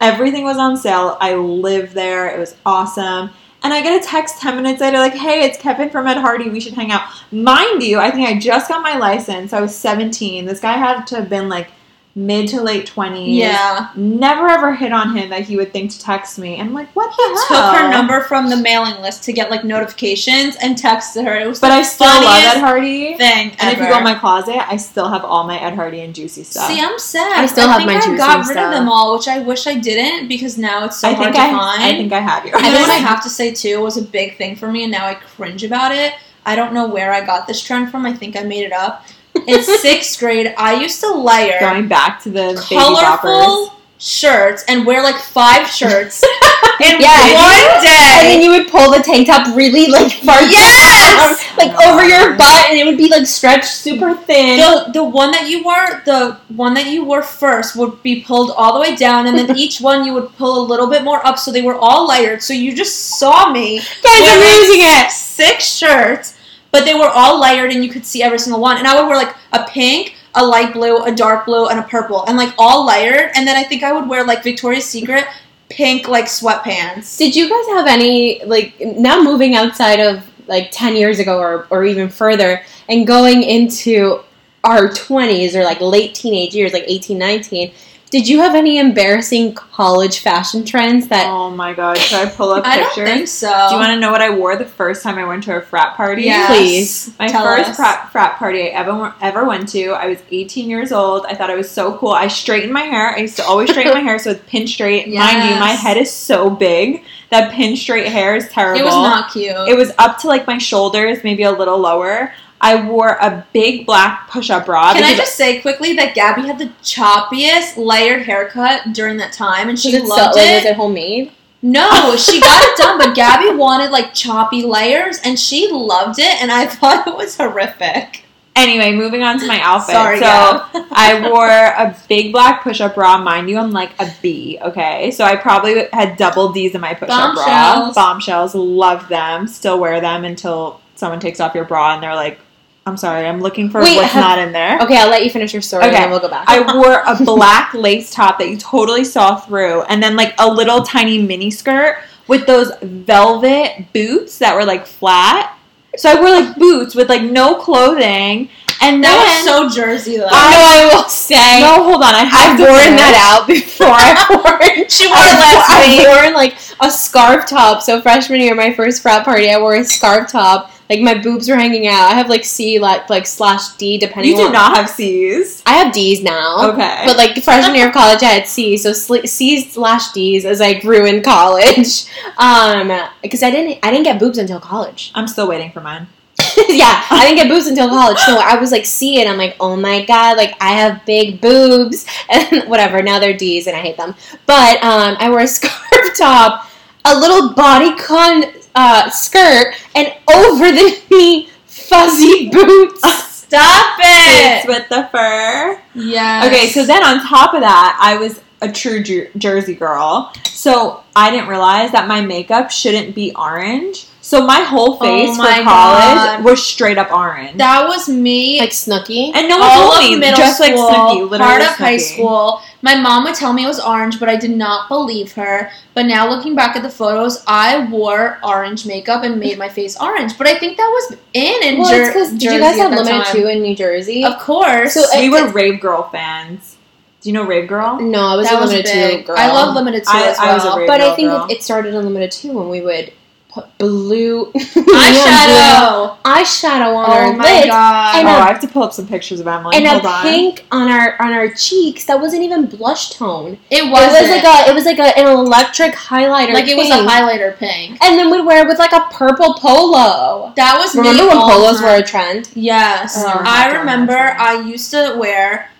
[0.00, 1.16] Everything was on sale.
[1.20, 2.28] I live there.
[2.28, 3.30] It was awesome.
[3.62, 6.48] And I get a text 10 minutes later, like, hey, it's Kevin from Ed Hardy.
[6.48, 7.02] We should hang out.
[7.32, 9.52] Mind you, I think I just got my license.
[9.52, 10.44] I was 17.
[10.44, 11.68] This guy had to have been like
[12.14, 13.36] mid to late 20s.
[13.36, 13.90] Yeah.
[13.94, 16.56] Never ever hit on him that he would think to text me.
[16.56, 17.74] And I'm like, what the Took hell?
[17.74, 21.36] her number from the mailing list to get like notifications and texted her.
[21.36, 23.16] It was But the I still love funniest Ed Hardy.
[23.16, 26.00] thing And if you go in my closet, I still have all my Ed Hardy
[26.00, 26.68] and Juicy stuff.
[26.68, 27.38] See, I'm sad.
[27.44, 29.66] I still have think my I juicy got rid of them all, which I wish
[29.66, 31.82] I didn't because now it's so I hard think to I, find.
[31.82, 32.50] I think I have you.
[32.50, 34.82] You know I what I have to say too was a big thing for me,
[34.82, 36.14] and now I cringe about it.
[36.44, 38.06] I don't know where I got this trend from.
[38.06, 39.04] I think I made it up.
[39.48, 43.20] In sixth grade, I used to layer Going back to the baby boppers.
[43.20, 46.22] colorful shirts and wear like five shirts
[46.80, 47.34] in Yeah.
[47.34, 47.88] one day.
[48.20, 51.44] And then you would pull the tank top really like far Yes!
[51.56, 54.60] down, like over your butt, and it would be like stretched super thin.
[54.60, 58.52] The, the one that you wore the one that you wore first would be pulled
[58.56, 61.26] all the way down and then each one you would pull a little bit more
[61.26, 64.80] up so they were all layered so you just saw me Guys, I'm wearing losing
[64.84, 65.10] it.
[65.10, 66.34] six shirts
[66.70, 68.76] but they were all layered and you could see every single one.
[68.76, 71.82] And I would wear like a pink a light blue a dark blue and a
[71.82, 72.24] purple.
[72.26, 73.30] And like all layered.
[73.34, 75.24] And then I think I would wear like Victoria's Secret
[75.68, 77.18] pink like sweatpants.
[77.18, 81.66] Did you guys have any like now moving outside of like ten years ago or
[81.70, 84.20] or even further and going into
[84.64, 87.72] our twenties or like late teenage years, like 18, 19,
[88.10, 92.50] Did you have any embarrassing college fashion trends that Oh my god, should I pull
[92.52, 93.08] up I don't pictures?
[93.08, 93.66] think so.
[93.68, 95.60] Do you want to know what I wore the first time I went to a
[95.60, 96.22] frat party?
[96.22, 96.48] Yes.
[96.50, 97.18] Please.
[97.18, 97.76] My Tell first us.
[97.76, 101.26] frat, frat party I ever ever went to, I was 18 years old.
[101.26, 102.12] I thought I was so cool.
[102.12, 103.10] I straightened my hair.
[103.10, 105.08] I used to always straighten my hair so it's pin straight.
[105.08, 108.80] Mind you, my head is so big that pin straight hair is terrible.
[108.80, 109.54] It was not cute.
[109.68, 112.32] It was up to like my shoulders, maybe a little lower.
[112.60, 114.92] I wore a big black push-up bra.
[114.92, 119.68] Can I just say quickly that Gabby had the choppiest layered haircut during that time,
[119.68, 120.54] and she was it, so, loved like, it.
[120.56, 121.32] was it homemade?
[121.62, 126.42] No, she got it done, but Gabby wanted like choppy layers, and she loved it,
[126.42, 128.24] and I thought it was horrific.
[128.56, 129.94] Anyway, moving on to my outfit.
[129.94, 130.86] Sorry, so Gab.
[130.90, 133.16] I wore a big black push-up bra.
[133.18, 134.58] Mind you, I'm like a B.
[134.60, 137.44] Okay, so I probably had double D's in my push-up bra.
[137.44, 137.94] Bombshells.
[137.94, 139.46] Bombshells, love them.
[139.46, 142.40] Still wear them until someone takes off your bra and they're like,
[142.88, 145.52] "I'm sorry, I'm looking for Wait, what's not in there." Okay, I'll let you finish
[145.52, 146.02] your story and Okay.
[146.02, 146.44] then we'll go back.
[146.48, 150.48] I wore a black lace top that you totally saw through, and then like a
[150.50, 155.54] little tiny mini skirt with those velvet boots that were like flat.
[155.96, 158.50] So I wore like boots with like no clothing,
[158.82, 160.28] and That then was so Jersey though.
[160.30, 161.60] I know I will say.
[161.60, 163.88] no, hold on, I have I've worn that out before.
[163.90, 166.06] I've worn, She wore it last I've week.
[166.06, 167.82] worn like a scarf top.
[167.82, 170.70] So freshman year, my first frat party, I wore a scarf top.
[170.88, 172.10] Like my boobs were hanging out.
[172.10, 174.32] I have like C like like slash D depending.
[174.32, 175.62] You do on, not have C's.
[175.66, 176.70] I have D's now.
[176.72, 180.44] Okay, But like freshman year of college, I had C, so sl- C's slash D's
[180.46, 182.06] as I grew in college.
[182.38, 185.10] Um, because I didn't, I didn't get boobs until college.
[185.14, 186.06] I'm still waiting for mine.
[186.68, 189.56] yeah, I didn't get boobs until college, so I was like C, and I'm like,
[189.58, 193.02] oh my god, like I have big boobs, and whatever.
[193.02, 194.14] Now they're D's, and I hate them.
[194.46, 196.68] But um, I wore a scarf top,
[197.04, 203.00] a little bodycon uh, skirt, and over the knee fuzzy boots.
[203.48, 204.68] Stop Boots it.
[204.68, 205.80] with the fur.
[205.94, 206.44] Yeah.
[206.46, 210.30] Okay, so then on top of that, I was a true Jer- Jersey girl.
[210.44, 214.06] So I didn't realize that my makeup shouldn't be orange.
[214.20, 216.44] So my whole face Oh for college God.
[216.44, 217.56] was straight up orange.
[217.56, 218.60] that was me.
[218.60, 219.30] like Snooki.
[219.34, 221.68] and no one all told of me, middle just like school, Snooki, literally part of
[221.68, 222.60] high school.
[222.80, 225.70] My mom would tell me it was orange, but I did not believe her.
[225.94, 230.00] But now looking back at the photos, I wore orange makeup and made my face
[230.00, 230.38] orange.
[230.38, 232.90] But I think that was in in well, Jer- it's because did you guys have
[232.92, 233.34] that Limited time.
[233.36, 234.24] Two in New Jersey?
[234.24, 234.94] Of course.
[234.94, 236.76] So, We it- were Rave Girl fans.
[237.20, 237.98] Do you know Rave Girl?
[238.00, 239.20] no, I was that a Limited big.
[239.22, 239.36] Two girl.
[239.38, 240.54] I love limited too I- as I well.
[240.54, 241.46] was a Rave But I think girl.
[241.46, 243.12] it, it started in Limited Too when we would
[243.48, 246.18] put blue Eyeshadow.
[246.22, 248.16] eyeshadow on Oh our my lids god.
[248.16, 249.76] And oh, a- I have to pull up some pictures of Emily.
[249.76, 250.22] and Hold a on.
[250.22, 253.58] pink on our on our cheeks that wasn't even blush tone.
[253.70, 254.02] it was.
[254.02, 256.52] It was was like a it was like a, an electric highlighter.
[256.54, 258.02] like it was a highlighter pink.
[258.04, 260.52] and then we'd wear it with like a purple polo.
[260.56, 262.50] That was Remember me when polos the were a trend?
[262.54, 264.16] Yes, Oh, I remember.
[264.16, 265.70] I used to wear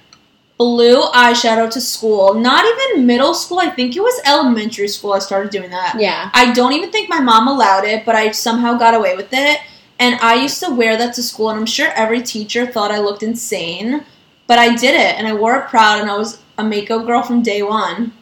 [0.59, 2.35] blue eyeshadow to school.
[2.35, 3.61] Not even middle school.
[3.61, 5.13] I think it was elementary school.
[5.13, 5.97] I started doing that.
[5.99, 6.31] Yeah.
[6.35, 9.61] I don't even think my mom allowed it, but I somehow got away with it.
[10.01, 12.99] And I used to wear that to school, and I'm sure every teacher thought I
[12.99, 14.05] looked insane,
[14.47, 17.23] but I did it, and I wore it proud, and I was a makeup girl
[17.23, 18.13] from day one.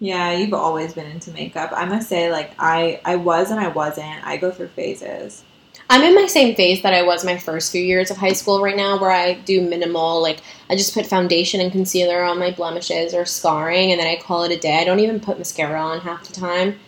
[0.00, 1.72] Yeah, you've always been into makeup.
[1.74, 4.26] I must say, like I, I was and I wasn't.
[4.26, 5.44] I go through phases.
[5.90, 8.62] I'm in my same phase that I was my first few years of high school
[8.62, 12.50] right now, where I do minimal, like I just put foundation and concealer on my
[12.50, 14.78] blemishes or scarring, and then I call it a day.
[14.78, 16.78] I don't even put mascara on half the time.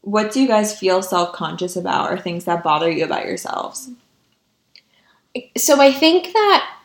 [0.00, 3.90] What do you guys feel self conscious about, or things that bother you about yourselves?
[5.56, 6.76] So I think that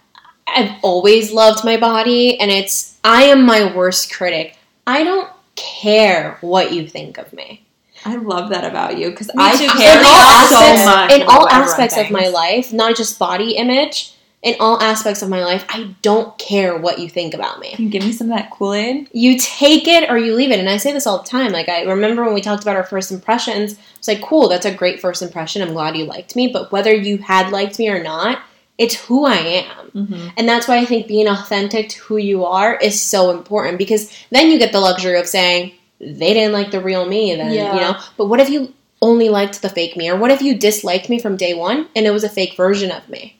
[0.47, 4.57] I've always loved my body, and it's I am my worst critic.
[4.85, 7.62] I don't care what you think of me.
[8.05, 11.11] I love that about you because I too, care in all so aspects, much.
[11.11, 14.13] in all aspects of my life, not just body image.
[14.41, 17.71] In all aspects of my life, I don't care what you think about me.
[17.75, 19.07] Can you give me some of that Kool Aid?
[19.13, 20.59] you take it or you leave it.
[20.59, 21.53] And I say this all the time.
[21.53, 24.73] Like I remember when we talked about our first impressions, it's like, cool, that's a
[24.73, 25.61] great first impression.
[25.61, 26.49] I'm glad you liked me.
[26.49, 28.41] But whether you had liked me or not,
[28.77, 29.91] it's who I am.
[29.91, 30.27] Mm-hmm.
[30.35, 34.11] And that's why I think being authentic to who you are is so important because
[34.31, 35.71] then you get the luxury of saying,
[36.05, 37.73] they didn't like the real me then, Yeah.
[37.73, 37.99] you know?
[38.17, 40.09] But what if you only liked the fake me?
[40.09, 42.91] Or what if you disliked me from day one and it was a fake version
[42.91, 43.39] of me?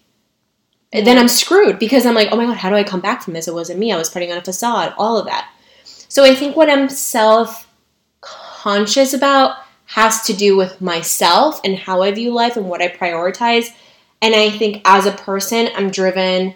[0.92, 3.34] Then I'm screwed because I'm like, oh my god, how do I come back from
[3.34, 3.48] this?
[3.48, 3.92] It wasn't me.
[3.92, 5.50] I was putting on a facade, all of that.
[5.86, 7.68] So I think what I'm self
[8.22, 12.90] conscious about has to do with myself and how I view life and what I
[12.90, 13.68] prioritize.
[14.22, 16.54] And I think as a person, I'm driven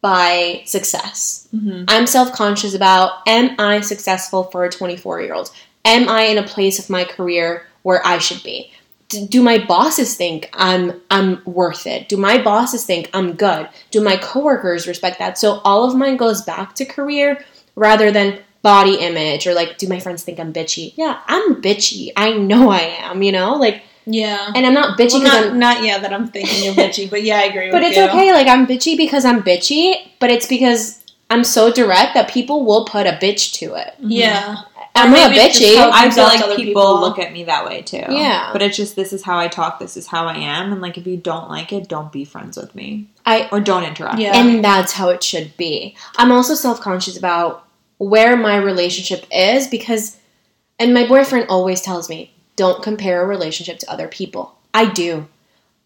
[0.00, 1.48] by success.
[1.54, 1.84] Mm-hmm.
[1.88, 5.50] I'm self conscious about am I successful for a 24 year old?
[5.84, 8.72] Am I in a place of my career where I should be?
[9.08, 12.08] Do my bosses think I'm I'm worth it?
[12.08, 13.68] Do my bosses think I'm good?
[13.90, 15.36] Do my coworkers respect that?
[15.36, 19.88] So all of mine goes back to career rather than body image or like do
[19.88, 20.92] my friends think I'm bitchy?
[20.96, 22.12] Yeah, I'm bitchy.
[22.16, 23.54] I know I am, you know?
[23.54, 24.52] Like Yeah.
[24.54, 27.22] and I'm not bitchy because not, I'm not yeah that I'm thinking you're bitchy, but
[27.22, 28.04] yeah, I agree but it's you.
[28.04, 28.32] okay.
[28.32, 32.84] Like I'm bitchy because I'm bitchy, but it's because I'm so direct that people will
[32.84, 33.94] put a bitch to it.
[33.98, 34.10] Mm-hmm.
[34.10, 34.56] Yeah.
[34.96, 35.76] I'm Or not maybe bitchy.
[35.76, 37.00] I feel like people, people.
[37.00, 38.02] look at me that way too.
[38.08, 38.50] Yeah.
[38.52, 40.98] But it's just this is how I talk, this is how I am, and like
[40.98, 43.08] if you don't like it, don't be friends with me.
[43.24, 44.18] I Or don't interact.
[44.18, 44.32] Yeah.
[44.36, 45.96] and that's how it should be.
[46.16, 47.64] I'm also self conscious about
[47.98, 50.16] where my relationship is because,
[50.80, 54.54] and my boyfriend always tells me, don't compare a relationship to other people.
[54.74, 55.26] I do.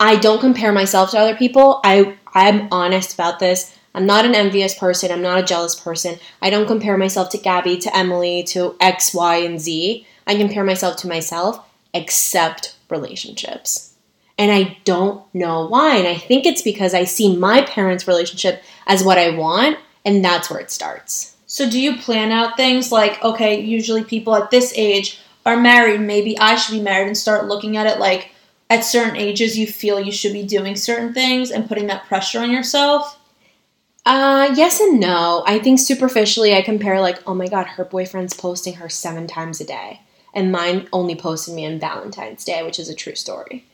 [0.00, 1.80] I don't compare myself to other people.
[1.84, 3.78] I I'm honest about this.
[3.94, 5.12] I'm not an envious person.
[5.12, 6.18] I'm not a jealous person.
[6.42, 10.04] I don't compare myself to Gabby, to Emily, to X, Y, and Z.
[10.26, 13.94] I compare myself to myself, except relationships.
[14.36, 15.94] And I don't know why.
[15.94, 20.24] And I think it's because I see my parents' relationship as what I want, and
[20.24, 21.36] that's where it starts.
[21.46, 26.00] So do you plan out things like okay, usually people at this age are married,
[26.00, 28.30] maybe I should be married and start looking at it like
[28.70, 32.40] at certain ages you feel you should be doing certain things and putting that pressure
[32.40, 33.18] on yourself?
[34.06, 35.42] Uh, yes and no.
[35.46, 39.60] I think superficially I compare like, oh my god, her boyfriend's posting her seven times
[39.60, 40.00] a day,
[40.34, 43.64] and mine only posted me on Valentine's Day, which is a true story.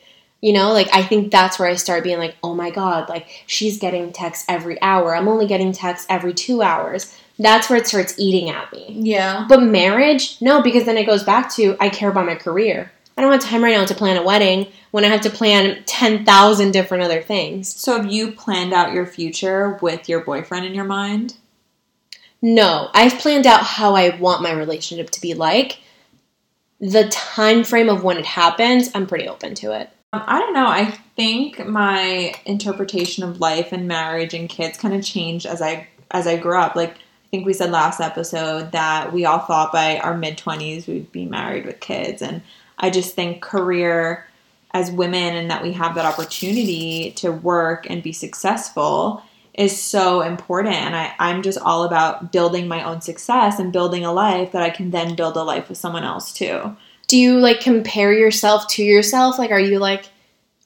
[0.41, 3.45] You know, like I think that's where I start being like, oh my god, like
[3.47, 5.15] she's getting texts every hour.
[5.15, 7.15] I'm only getting texts every two hours.
[7.41, 8.87] That's where it starts eating at me.
[8.91, 9.47] Yeah.
[9.49, 12.93] But marriage, no, because then it goes back to I care about my career.
[13.17, 15.83] I don't have time right now to plan a wedding when I have to plan
[15.87, 17.75] 10,000 different other things.
[17.75, 21.37] So have you planned out your future with your boyfriend in your mind?
[22.43, 25.81] No, I've planned out how I want my relationship to be like.
[26.79, 29.91] The time frame of when it happens, I'm pretty open to it.
[30.13, 30.67] Um, I don't know.
[30.67, 35.89] I think my interpretation of life and marriage and kids kind of changed as I
[36.11, 36.75] as I grew up.
[36.75, 36.97] Like
[37.31, 41.27] think we said last episode that we all thought by our mid twenties we'd be
[41.27, 42.43] married with kids, and
[42.79, 44.27] I just think career
[44.73, 49.23] as women and that we have that opportunity to work and be successful
[49.55, 50.77] is so important.
[50.77, 54.63] And I, I'm just all about building my own success and building a life that
[54.63, 56.77] I can then build a life with someone else too.
[57.09, 59.41] Do you like compare yourself to yourself?
[59.41, 60.07] Like, are you like,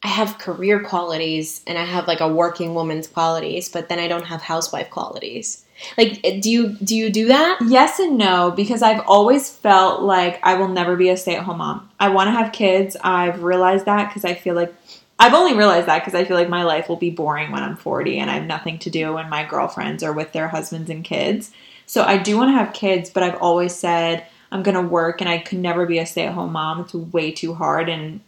[0.03, 4.07] I have career qualities and I have like a working woman's qualities, but then I
[4.07, 5.64] don't have housewife qualities?
[5.99, 7.59] Like, eh, do you do you do that?
[7.67, 11.45] Yes and no, because I've always felt like I will never be a stay at
[11.45, 11.91] home mom.
[11.99, 12.97] I want to have kids.
[13.03, 14.75] I've realized that because I feel like
[15.19, 17.77] I've only realized that because I feel like my life will be boring when I'm
[17.77, 21.05] 40 and I have nothing to do when my girlfriends are with their husbands and
[21.05, 21.53] kids.
[21.87, 25.21] So I do want to have kids, but I've always said I'm going to work
[25.21, 26.81] and I could never be a stay at home mom.
[26.81, 28.21] It's way too hard and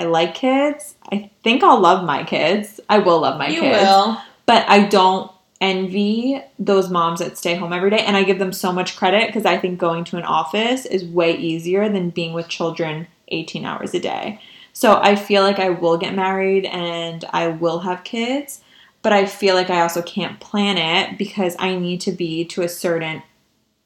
[0.00, 0.94] I like kids.
[1.12, 2.80] I think I'll love my kids.
[2.88, 4.18] I will love my you kids will.
[4.46, 5.30] but I don't
[5.60, 9.28] envy those moms that stay home every day and I give them so much credit
[9.28, 13.64] because I think going to an office is way easier than being with children 18
[13.64, 14.40] hours a day.
[14.72, 18.60] So I feel like I will get married and I will have kids,
[19.02, 22.62] but I feel like I also can't plan it because I need to be to
[22.62, 23.22] a certain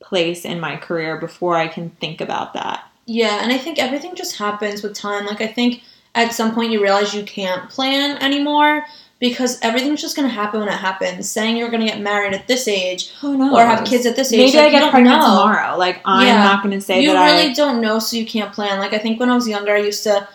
[0.01, 2.91] place in my career before I can think about that.
[3.05, 5.27] Yeah, and I think everything just happens with time.
[5.27, 5.83] Like I think
[6.15, 8.85] at some point you realize you can't plan anymore
[9.21, 11.29] because everything's just gonna happen when it happens.
[11.31, 13.53] Saying you're gonna get married at this age Who knows?
[13.53, 15.27] or have kids at this age, Maybe like, I get don't pregnant know.
[15.27, 15.77] tomorrow.
[15.77, 16.43] Like I'm Yeah.
[16.45, 18.79] not going to say you that You really I don't know, so you can't plan.
[18.79, 20.29] Like I think when I was younger, I used to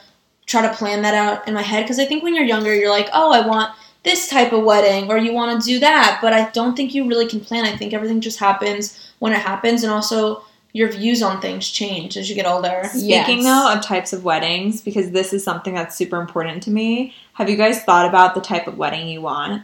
[0.46, 2.90] try to plan that out in my head because I think when you're younger, you're
[2.90, 3.72] like, oh, I want
[4.04, 7.08] this type of wedding or you want to do that, but I don't think you
[7.08, 7.64] really can plan.
[7.64, 12.18] I think everything just happens when it happens, and also your views on things change
[12.18, 12.82] as you get older.
[12.90, 13.46] Speaking Yes.
[13.46, 17.50] though of types of weddings, because this is something that's super important to me, have
[17.50, 19.64] you guys thought about the type of wedding you want?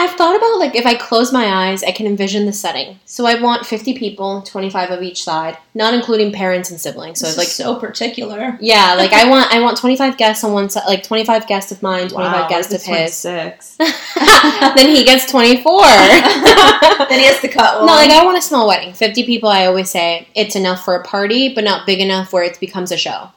[0.00, 3.00] I've thought about like if I close my eyes, I can envision the setting.
[3.04, 7.18] So I want 50 people, 25 of each side, not including parents and siblings.
[7.18, 8.56] So it's like so particular.
[8.60, 11.82] yeah, like I want I want 25 guests on one side, like 25 guests of
[11.82, 13.22] mine, 25 Wow, guests of is his.
[13.22, 13.76] 26.
[14.76, 15.80] then he gets 24.
[15.82, 17.86] then he has to cut one.
[17.86, 18.94] No, like I want a small wedding.
[18.94, 22.44] 50 people, I always say it's enough for a party, but not big enough where
[22.44, 23.30] it becomes a show.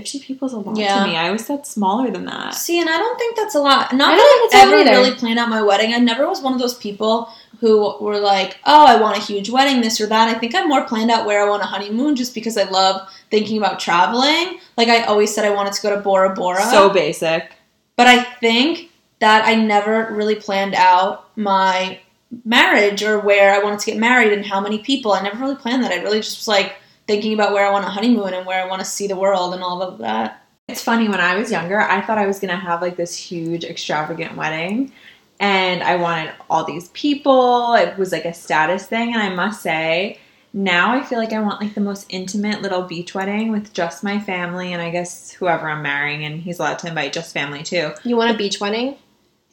[0.00, 1.00] 50 people is a lot Yeah.
[1.04, 1.16] to me.
[1.16, 2.54] I always said smaller than that.
[2.54, 3.94] See, and I don't think that's a lot.
[3.94, 5.94] Not I that I it's a lot ever really planned out my wedding.
[5.94, 7.30] I never was one of those people
[7.60, 10.68] who were like, "Oh, I want a huge wedding, this or that." I think I'm
[10.68, 14.60] more planned out where I want a honeymoon, just because I love thinking about traveling.
[14.76, 16.62] Like I always said, I wanted to go to Bora Bora.
[16.70, 17.52] So basic.
[17.96, 18.90] but I think
[19.20, 21.98] that I never really planned out my
[22.44, 25.12] marriage or where I wanted to get married and how many people.
[25.12, 25.92] I never really planned that.
[25.92, 26.74] I really just was like
[27.06, 29.54] thinking about where I want a honeymoon and where I want to see the world
[29.54, 30.42] and all of that.
[30.68, 33.16] It's funny, when I was younger, I thought I was going to have like this
[33.16, 34.92] huge, extravagant wedding.
[35.38, 37.74] And I wanted all these people.
[37.74, 39.12] It was like a status thing.
[39.14, 40.18] And I must say,
[40.52, 44.02] now I feel like I want like the most intimate little beach wedding with just
[44.02, 46.24] my family and I guess whoever I'm marrying.
[46.24, 47.92] And he's allowed to invite just family too.
[48.02, 48.96] You want a beach wedding?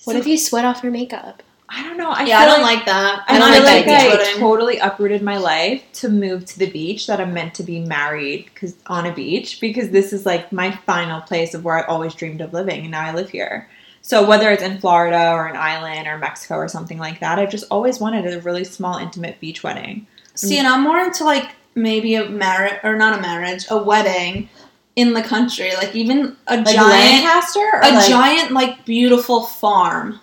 [0.06, 1.44] What So- if you sweat off your makeup?
[1.76, 2.12] I don't know.
[2.12, 3.26] I yeah, I don't like, like that.
[3.28, 6.60] I, I don't feel like like that I totally uprooted my life to move to
[6.60, 10.24] the beach that I'm meant to be married because on a beach because this is
[10.26, 13.30] like my final place of where I always dreamed of living and now I live
[13.30, 13.70] here.
[14.04, 17.50] So whether it's in Florida or an island or Mexico or something like that, I've
[17.50, 20.06] just always wanted a really small intimate beach wedding.
[20.36, 24.50] See, and I'm more into like maybe a marriage or not a marriage, a wedding
[24.96, 29.46] in the country, like even a Like giant, Lancaster or a like, giant like beautiful
[29.46, 30.20] farm.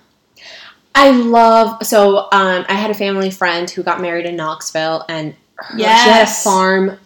[0.95, 1.85] I love.
[1.87, 5.85] So um, I had a family friend who got married in Knoxville, and her, she
[5.85, 6.99] had a farm,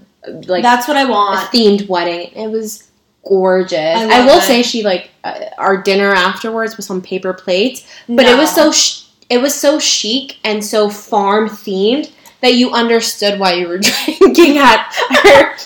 [0.47, 1.51] like That's what I want.
[1.51, 2.33] themed wedding.
[2.35, 2.91] It was
[3.25, 3.79] gorgeous.
[3.79, 4.43] I I, will it.
[4.43, 8.73] say she like uh, our dinner afterwards was on paper plates, but it was so
[8.73, 12.11] sh- it was so chic and so farm themed
[12.45, 13.79] that you understood why you were
[14.19, 14.95] drinking at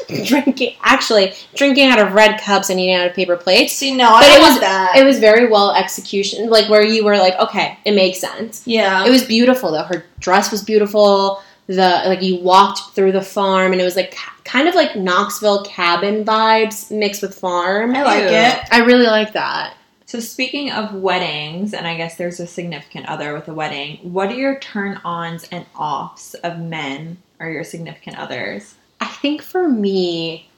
[0.09, 3.75] or drinking actually drinking out of red cups and eating out of paper plates.
[3.75, 4.97] See, no, I But don't it was- that.
[4.97, 8.63] It was very well execution, like where you were like, okay, it makes sense.
[8.67, 9.83] yeah, It was beautiful though.
[9.83, 11.43] Her dress was beautiful.
[11.67, 14.97] The like you walked through the farm and it was like ca- kind of like
[14.97, 17.95] Knoxville cabin vibes mixed with farm.
[17.95, 18.29] I like Ew.
[18.31, 18.59] it.
[18.73, 19.75] I really like that.
[20.09, 24.31] So speaking of weddings, and I guess there's a significant other with a wedding, what
[24.31, 28.75] are your turn-ons and offs of men or your significant others?
[29.01, 30.49] I think for me,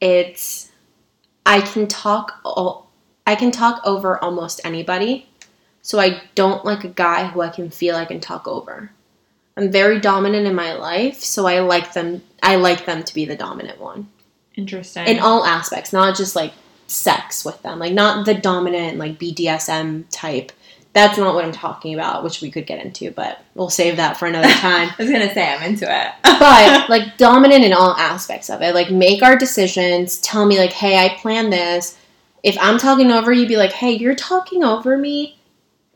[0.00, 0.72] it's
[1.46, 2.42] I can talk.
[3.24, 5.28] I can talk over almost anybody,
[5.82, 8.90] so I don't like a guy who I can feel I can talk over.
[9.56, 12.20] I'm very dominant in my life, so I like them.
[12.42, 14.08] I like them to be the dominant one
[14.56, 15.06] Interesting.
[15.06, 16.52] in all aspects, not just like
[16.86, 20.52] sex with them, like not the dominant like BDSM type.
[20.92, 24.16] That's not what I'm talking about, which we could get into, but we'll save that
[24.16, 26.12] for another time I was gonna say I'm into it.
[26.22, 28.74] but like dominant in all aspects of it.
[28.74, 30.18] Like make our decisions.
[30.18, 31.98] Tell me like, hey, I plan this.
[32.42, 35.38] If I'm talking over you, be like, hey, you're talking over me.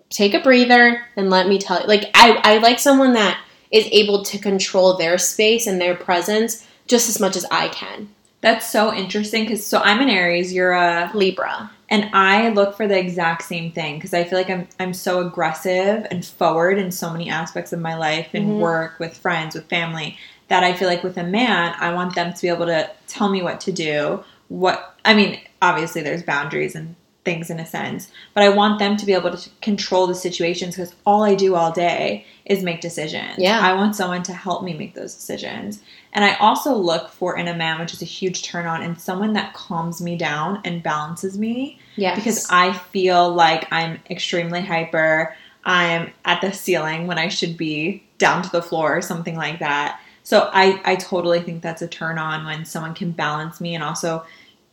[0.09, 1.86] Take a breather and let me tell you.
[1.86, 6.66] Like I, I like someone that is able to control their space and their presence
[6.88, 8.09] just as much as I can.
[8.43, 11.70] That's so interesting because so I'm an Aries, you're a, Libra.
[11.91, 15.26] And I look for the exact same thing because I feel like I'm I'm so
[15.26, 18.59] aggressive and forward in so many aspects of my life and Mhm.
[18.59, 20.16] work with friends, with family,
[20.49, 23.28] that I feel like with a man, I want them to be able to tell
[23.28, 24.22] me what to do.
[24.49, 28.97] What I mean, obviously there's boundaries and things in a sense, but I want them
[28.97, 32.81] to be able to control the situations because all I do all day is make
[32.81, 33.37] decisions.
[33.39, 33.61] Yeah.
[33.61, 35.81] I want someone to help me make those decisions.
[36.13, 39.01] And I also look for in a man, which is a huge turn on, and
[39.01, 42.17] someone that calms me down and balances me Yes.
[42.17, 45.37] because I feel like I'm extremely hyper.
[45.65, 49.61] I'm at the ceiling when I should be down to the floor or something like
[49.61, 50.01] that.
[50.25, 53.85] So I, I totally think that's a turn on when someone can balance me and
[53.85, 54.25] also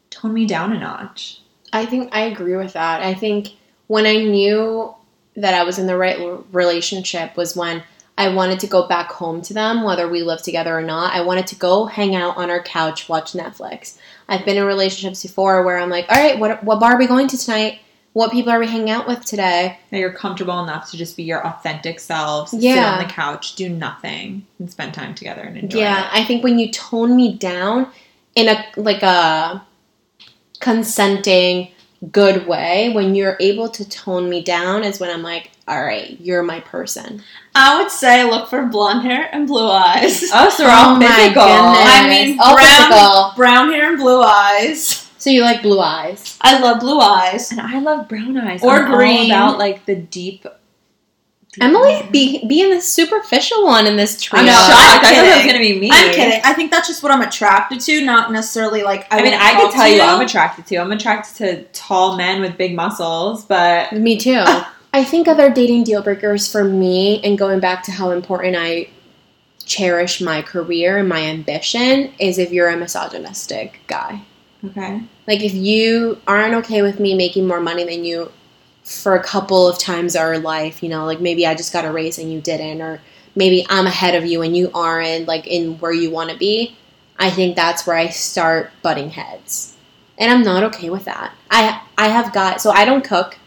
[0.09, 1.41] tone me down a notch.
[1.71, 3.03] I think I agree with that.
[3.03, 3.49] I think
[3.85, 4.95] when I knew
[5.37, 6.17] that I was in the right
[6.51, 7.83] relationship was when
[8.17, 11.13] I wanted to go back home to them, whether we lived together or not.
[11.13, 13.97] I wanted to go hang out on our couch, watch Netflix.
[14.27, 17.05] I've been in relationships before where I'm like, all right, what, what bar are we
[17.05, 17.79] going to tonight?
[18.13, 19.79] What people are we hanging out with today?
[19.91, 23.69] That you're comfortable enough to just be your authentic selves, sit on the couch, do
[23.69, 26.21] nothing, and spend time together and enjoy yeah, it.
[26.23, 27.91] I think when you tone me down
[28.33, 29.63] in a like a
[30.59, 31.69] consenting
[32.11, 36.19] good way, when you're able to tone me down is when I'm like, all right,
[36.21, 37.21] you're my person.
[37.55, 40.23] I would say look for blonde hair and blue eyes.
[40.33, 41.43] Oh, so all Oh physical.
[41.43, 41.89] goodness.
[41.89, 43.33] I mean, All brown, physical.
[43.35, 45.03] brown hair and blue eyes.
[45.17, 46.37] So you like blue eyes?
[46.41, 47.51] I love blue eyes.
[47.51, 48.63] And I love brown eyes.
[48.63, 49.31] Or I'm all green.
[49.31, 50.45] about like the deep.
[51.59, 54.41] Deep Emily, be being the superficial one in this trio.
[54.41, 54.69] I'm No, shocked.
[54.71, 55.89] I'm I thought that was gonna be me.
[55.91, 56.41] I'm kidding.
[56.43, 59.53] I think that's just what I'm attracted to, not necessarily like I, I mean, I
[59.53, 60.77] talk could tell to you I'm attracted to.
[60.77, 64.43] I'm attracted to tall men with big muscles, but Me too.
[64.93, 68.89] I think other dating deal breakers for me, and going back to how important I
[69.65, 74.21] cherish my career and my ambition, is if you're a misogynistic guy.
[74.65, 75.01] okay.
[75.27, 78.31] Like if you aren't okay with me making more money than you
[78.87, 81.91] for a couple of times our life, you know, like maybe I just got a
[81.91, 83.01] raise and you didn't, or
[83.35, 86.77] maybe I'm ahead of you and you aren't, like in where you want to be.
[87.19, 89.75] I think that's where I start butting heads,
[90.17, 91.33] and I'm not okay with that.
[91.51, 93.37] I I have got so I don't cook.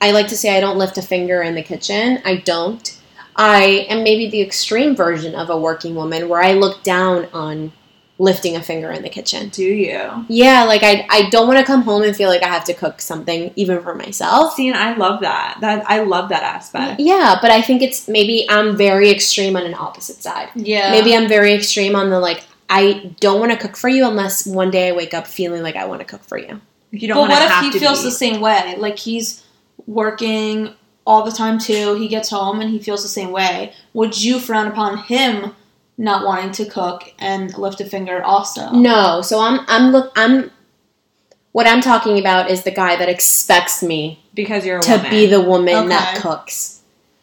[0.00, 2.20] I like to say I don't lift a finger in the kitchen.
[2.24, 2.98] I don't.
[3.36, 7.72] I am maybe the extreme version of a working woman where I look down on
[8.20, 9.48] lifting a finger in the kitchen.
[9.48, 10.26] Do you?
[10.28, 12.74] Yeah, like I I don't want to come home and feel like I have to
[12.74, 14.54] cook something even for myself.
[14.54, 15.56] See, and I love that.
[15.62, 17.00] That I love that aspect.
[17.00, 20.50] Yeah, but I think it's maybe I'm very extreme on an opposite side.
[20.54, 20.90] Yeah.
[20.90, 24.46] Maybe I'm very extreme on the like I don't want to cook for you unless
[24.46, 26.60] one day I wake up feeling like I want to cook for you.
[26.90, 28.04] You don't But what if have he feels be.
[28.08, 28.76] the same way?
[28.76, 29.44] Like he's
[29.86, 30.74] working
[31.06, 31.94] all the time too.
[31.94, 33.72] He gets home and he feels the same way.
[33.94, 35.54] Would you frown upon him
[35.98, 38.70] not wanting to cook and lift a finger also?
[38.72, 40.50] No, so I'm I'm look I'm
[41.52, 45.10] what I'm talking about is the guy that expects me because you're a to woman.
[45.10, 46.80] be the woman that cooks.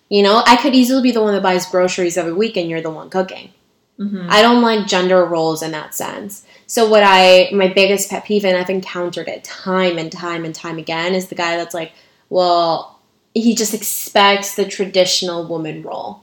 [0.09, 2.82] You know, I could easily be the one that buys groceries every week and you're
[2.82, 3.51] the one cooking.
[3.99, 4.28] Mhm.
[4.30, 6.43] I don't like gender roles in that sense.
[6.68, 10.53] So what I my biggest pet peeve and I've encountered it time and time and
[10.53, 11.93] time again is the guy that's like,
[12.30, 12.99] well,
[13.34, 16.22] he just expects the traditional woman role.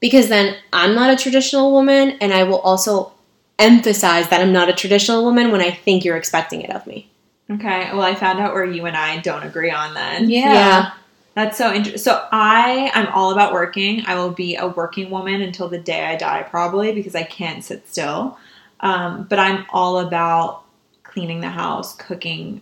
[0.00, 3.12] Because then I'm not a traditional woman and I will also
[3.58, 7.08] emphasize that I'm not a traditional woman when I think you're expecting it of me.
[7.50, 7.90] Okay.
[7.92, 10.28] Well, I found out where you and I don't agree on then.
[10.28, 10.92] Yeah.
[11.34, 11.98] That's so interesting.
[11.98, 14.02] So I, I'm all about working.
[14.06, 17.62] I will be a working woman until the day I die, probably because I can't
[17.62, 18.38] sit still.
[18.80, 20.64] Um, but I'm all about
[21.02, 22.60] cleaning the house, cooking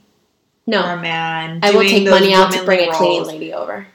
[0.65, 0.83] for No.
[0.83, 1.61] a man.
[1.63, 3.87] I will take money out to womanly bring a cleaning lady over.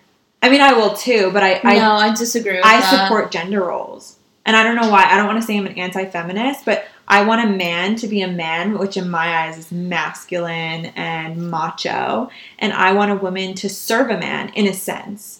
[0.42, 3.08] I mean, I will too, but I, I no, I disagree with I that.
[3.08, 4.18] support gender roles.
[4.46, 5.04] And I don't know why.
[5.04, 8.08] I don't want to say I'm an anti feminist, but I want a man to
[8.08, 12.30] be a man, which in my eyes is masculine and macho.
[12.58, 15.39] And I want a woman to serve a man in a sense.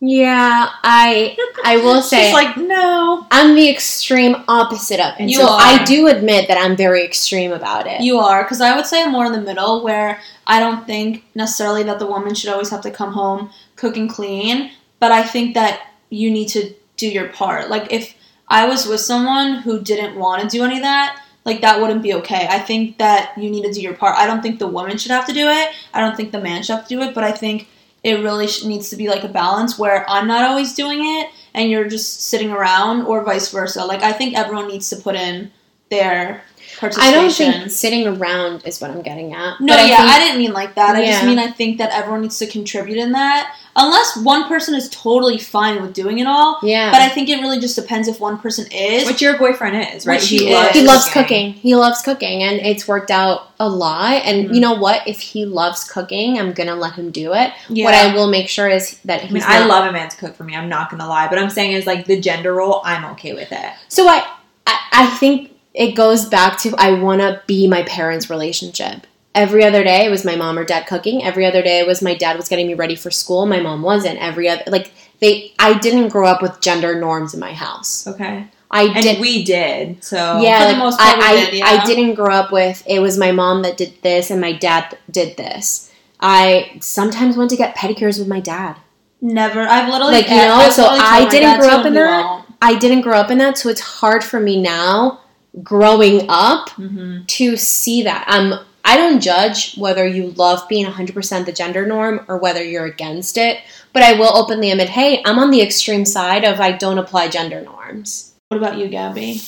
[0.00, 3.26] Yeah, I I will say She's like, no.
[3.30, 5.28] I'm the extreme opposite of it.
[5.28, 5.60] You so are.
[5.60, 8.00] I do admit that I'm very extreme about it.
[8.00, 11.24] You are, because I would say I'm more in the middle where I don't think
[11.34, 14.70] necessarily that the woman should always have to come home, cook and clean,
[15.00, 17.68] but I think that you need to do your part.
[17.68, 18.14] Like, if
[18.48, 22.02] I was with someone who didn't want to do any of that, like, that wouldn't
[22.02, 22.46] be okay.
[22.48, 24.16] I think that you need to do your part.
[24.16, 26.62] I don't think the woman should have to do it, I don't think the man
[26.62, 27.68] should have to do it, but I think
[28.04, 31.70] it really needs to be like a balance where I'm not always doing it and
[31.70, 33.84] you're just sitting around, or vice versa.
[33.84, 35.50] Like, I think everyone needs to put in
[35.90, 36.42] their
[36.82, 39.60] I don't think sitting around is what I'm getting at.
[39.60, 40.96] No, But I yeah, think- I didn't mean like that.
[40.96, 43.54] I just mean I think that everyone needs to contribute in that.
[43.80, 46.58] Unless one person is totally fine with doing it all.
[46.64, 46.90] yeah.
[46.90, 49.06] But I think it really just depends if one person is.
[49.06, 50.18] Which your boyfriend is, right?
[50.20, 50.70] Which he is.
[50.70, 51.52] he loves cooking.
[51.52, 54.22] He loves cooking, and it's worked out a lot.
[54.24, 54.54] And Mhm.
[54.54, 55.06] you know what?
[55.06, 57.52] If he loves cooking, I'm gonna let him do it.
[57.68, 57.84] yeah.
[57.84, 59.32] What I will make sure is that I he's.
[59.32, 60.56] mean, I love a man to cook for me.
[60.56, 62.82] I'm not gonna lie, but I'm saying is like the gender role.
[62.84, 63.70] I'm okay with it.
[63.88, 64.24] So I,
[64.66, 69.06] I, I think it goes back to I want to be my parents' relationship.
[69.34, 71.22] Every other day it was my mom or dad cooking.
[71.22, 73.46] Every other day it was my dad was getting me ready for school.
[73.46, 74.18] My mom wasn't.
[74.18, 78.08] Every other like they, I didn't grow up with gender norms in my house.
[78.08, 79.20] Okay, I and did.
[79.20, 80.02] we did.
[80.02, 81.64] So yeah, For the like, most part, we I, did, I, yeah.
[81.66, 84.98] I didn't grow up with it was my mom that did this and my dad
[85.08, 85.92] did this.
[86.18, 88.76] I sometimes went to get pedicures with my dad.
[89.20, 89.60] Never.
[89.60, 92.24] I've literally Like, you know, I've so I didn't grow up in that.
[92.24, 92.44] won't.
[92.60, 95.20] I didn't grow up in that, so it's hard for me now
[95.62, 98.26] growing up hmm to see that.
[98.28, 102.86] Um, I don't judge whether you love being 100% the gender norm or whether you're
[102.86, 103.58] against it,
[103.92, 107.28] but I will openly admit, hey, I'm on the extreme side of I don't apply
[107.28, 108.32] gender norms.
[108.48, 109.42] What about you, Gabby?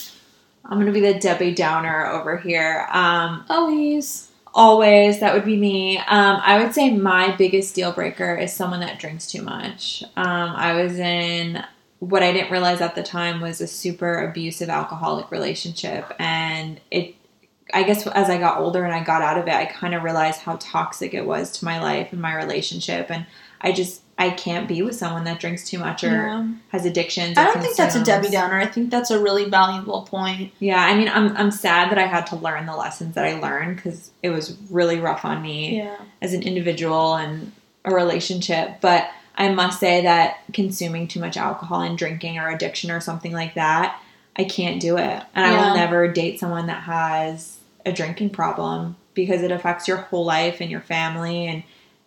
[0.66, 2.86] I'm gonna be the Debbie Downer over here.
[2.92, 4.28] Um, Always.
[4.54, 5.96] always that would be me.
[5.98, 10.02] Um, I would say my biggest deal breaker is someone that drinks too much.
[10.16, 11.64] Um, I was in
[12.00, 17.14] what I didn't realize at the time was a super abusive alcoholic relationship, and it.
[17.72, 20.02] I guess as I got older and I got out of it, I kind of
[20.02, 23.26] realized how toxic it was to my life and my relationship, and
[23.60, 26.48] I just I can't be with someone that drinks too much or Yeah.
[26.70, 27.38] has addictions.
[27.38, 28.02] I don't think that's a.
[28.02, 28.58] Debbie Downer.
[28.58, 30.52] I think that's a really valuable point.
[30.58, 33.38] Yeah, I mean, I'm I'm sad that I had to learn the lessons that I
[33.38, 35.96] learned because it was really rough on me Yeah.
[36.20, 37.52] as an individual and
[37.84, 38.80] a relationship.
[38.80, 39.08] But
[39.40, 43.54] I must say that consuming too much alcohol and drinking or addiction or something like
[43.54, 43.98] that,
[44.36, 48.96] I can't do it, and I will never date someone that has a drinking problem
[49.14, 51.62] because it affects your whole life and your family and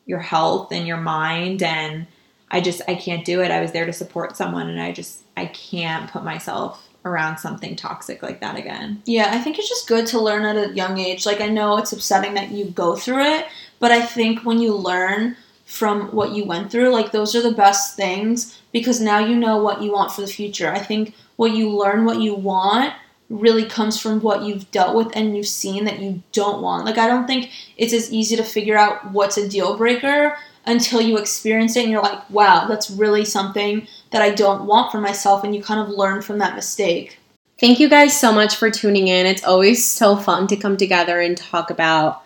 [0.06, 2.06] your health and your mind and
[2.52, 3.50] I just I can't do it.
[3.50, 7.76] I was there to support someone and I just I can't put myself around something
[7.76, 9.02] toxic like that again.
[9.06, 11.26] Yeah, I think it's just good to learn at a young age.
[11.26, 13.48] Like, I know it's upsetting that you go through it,
[13.80, 15.36] but I think when you learn
[15.74, 19.57] from what you went through, like, those are the best things because now you know
[19.57, 20.71] what you want for the future.
[20.71, 22.93] I think what you learn, what you want,
[23.28, 26.86] really comes from what you've dealt with and you've seen that you don't want.
[26.86, 31.01] Like, I don't think it's as easy to figure out what's a deal breaker until
[31.01, 35.01] you experience it and you're like, wow, that's really something that I don't want for
[35.01, 35.43] myself.
[35.43, 37.17] And you kind of learn from that mistake.
[37.59, 39.26] Thank you guys so much for tuning in.
[39.26, 42.24] It's always so fun to come together and talk about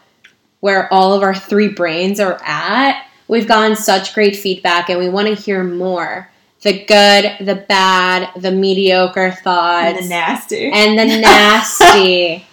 [0.59, 3.06] where all of our three brains are at.
[3.27, 6.29] We've gotten such great feedback and we want to hear more.
[6.61, 10.71] The good, the bad, the mediocre thoughts, And the nasty.
[10.73, 12.45] and the nasty.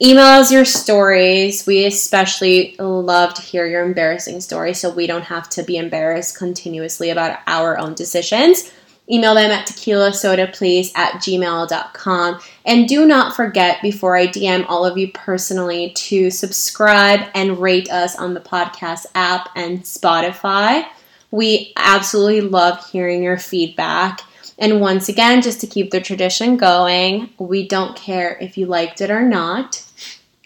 [0.00, 1.66] Email us your stories.
[1.66, 6.36] We especially love to hear your embarrassing stories so we don't have to be embarrassed
[6.36, 8.72] continuously about our own decisions.
[9.10, 12.40] Email them at tequila soda please at gmail.com.
[12.64, 17.90] And do not forget, before I DM all of you personally, to subscribe and rate
[17.90, 20.86] us on the podcast app and Spotify.
[21.30, 24.20] We absolutely love hearing your feedback.
[24.58, 29.00] And once again, just to keep the tradition going, we don't care if you liked
[29.00, 29.82] it or not.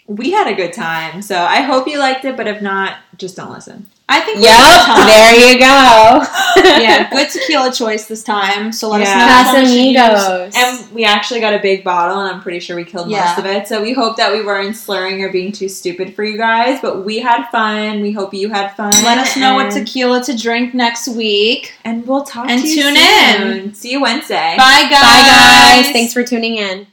[0.07, 1.21] we had a good time.
[1.21, 3.87] So I hope you liked it, but if not, just don't listen.
[4.09, 5.07] I think we had a good time.
[5.07, 6.23] there you go.
[6.81, 8.71] yeah, good tequila choice this time.
[8.71, 9.43] So let Yeah.
[9.47, 9.59] us know.
[9.59, 9.95] which one we should.
[9.97, 10.55] Casamigos.
[10.55, 13.25] And we actually got a big bottle, and I'm pretty sure we killed Yeah.
[13.25, 13.67] most of it.
[13.67, 16.79] So we hope that we weren't slurring or being too stupid for you guys.
[16.81, 18.01] But we had fun.
[18.01, 18.91] We hope you had fun.
[19.03, 21.73] Let us know what tequila to drink next week.
[21.83, 23.51] and we'll talk and to you tune soon.
[23.51, 23.73] in.
[23.73, 24.55] See you Wednesday.
[24.57, 25.01] Bye, guys.
[25.01, 25.91] Bye, guys.
[25.91, 26.87] Thanks for tuning in.